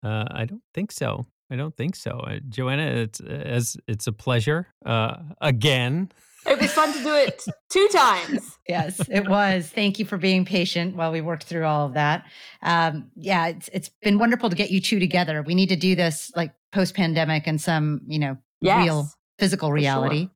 [0.03, 1.27] Uh, I don't think so.
[1.51, 2.11] I don't think so.
[2.21, 4.69] Uh, Joanna, it's as it's a pleasure.
[4.85, 6.11] Uh, again,
[6.47, 8.57] It was fun to do it two times.
[8.69, 9.69] Yes, it was.
[9.69, 12.25] Thank you for being patient while we worked through all of that.
[12.63, 15.43] Um, yeah, it's it's been wonderful to get you two together.
[15.43, 18.85] We need to do this like post pandemic and some, you know, Yes.
[18.85, 19.09] real
[19.39, 19.75] physical sure.
[19.75, 20.29] reality.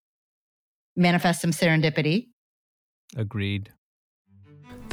[0.96, 2.28] Manifest some serendipity.
[3.16, 3.70] agreed.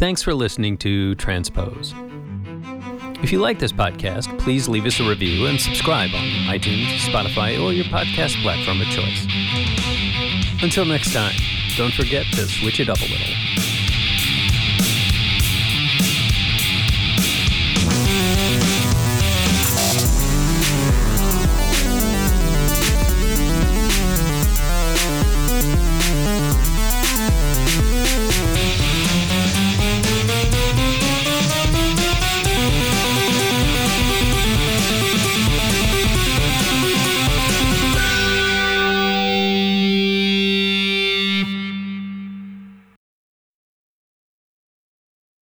[0.01, 1.93] Thanks for listening to Transpose.
[3.21, 7.63] If you like this podcast, please leave us a review and subscribe on iTunes, Spotify,
[7.63, 9.27] or your podcast platform of choice.
[10.63, 11.35] Until next time,
[11.77, 13.50] don't forget to switch it up a little.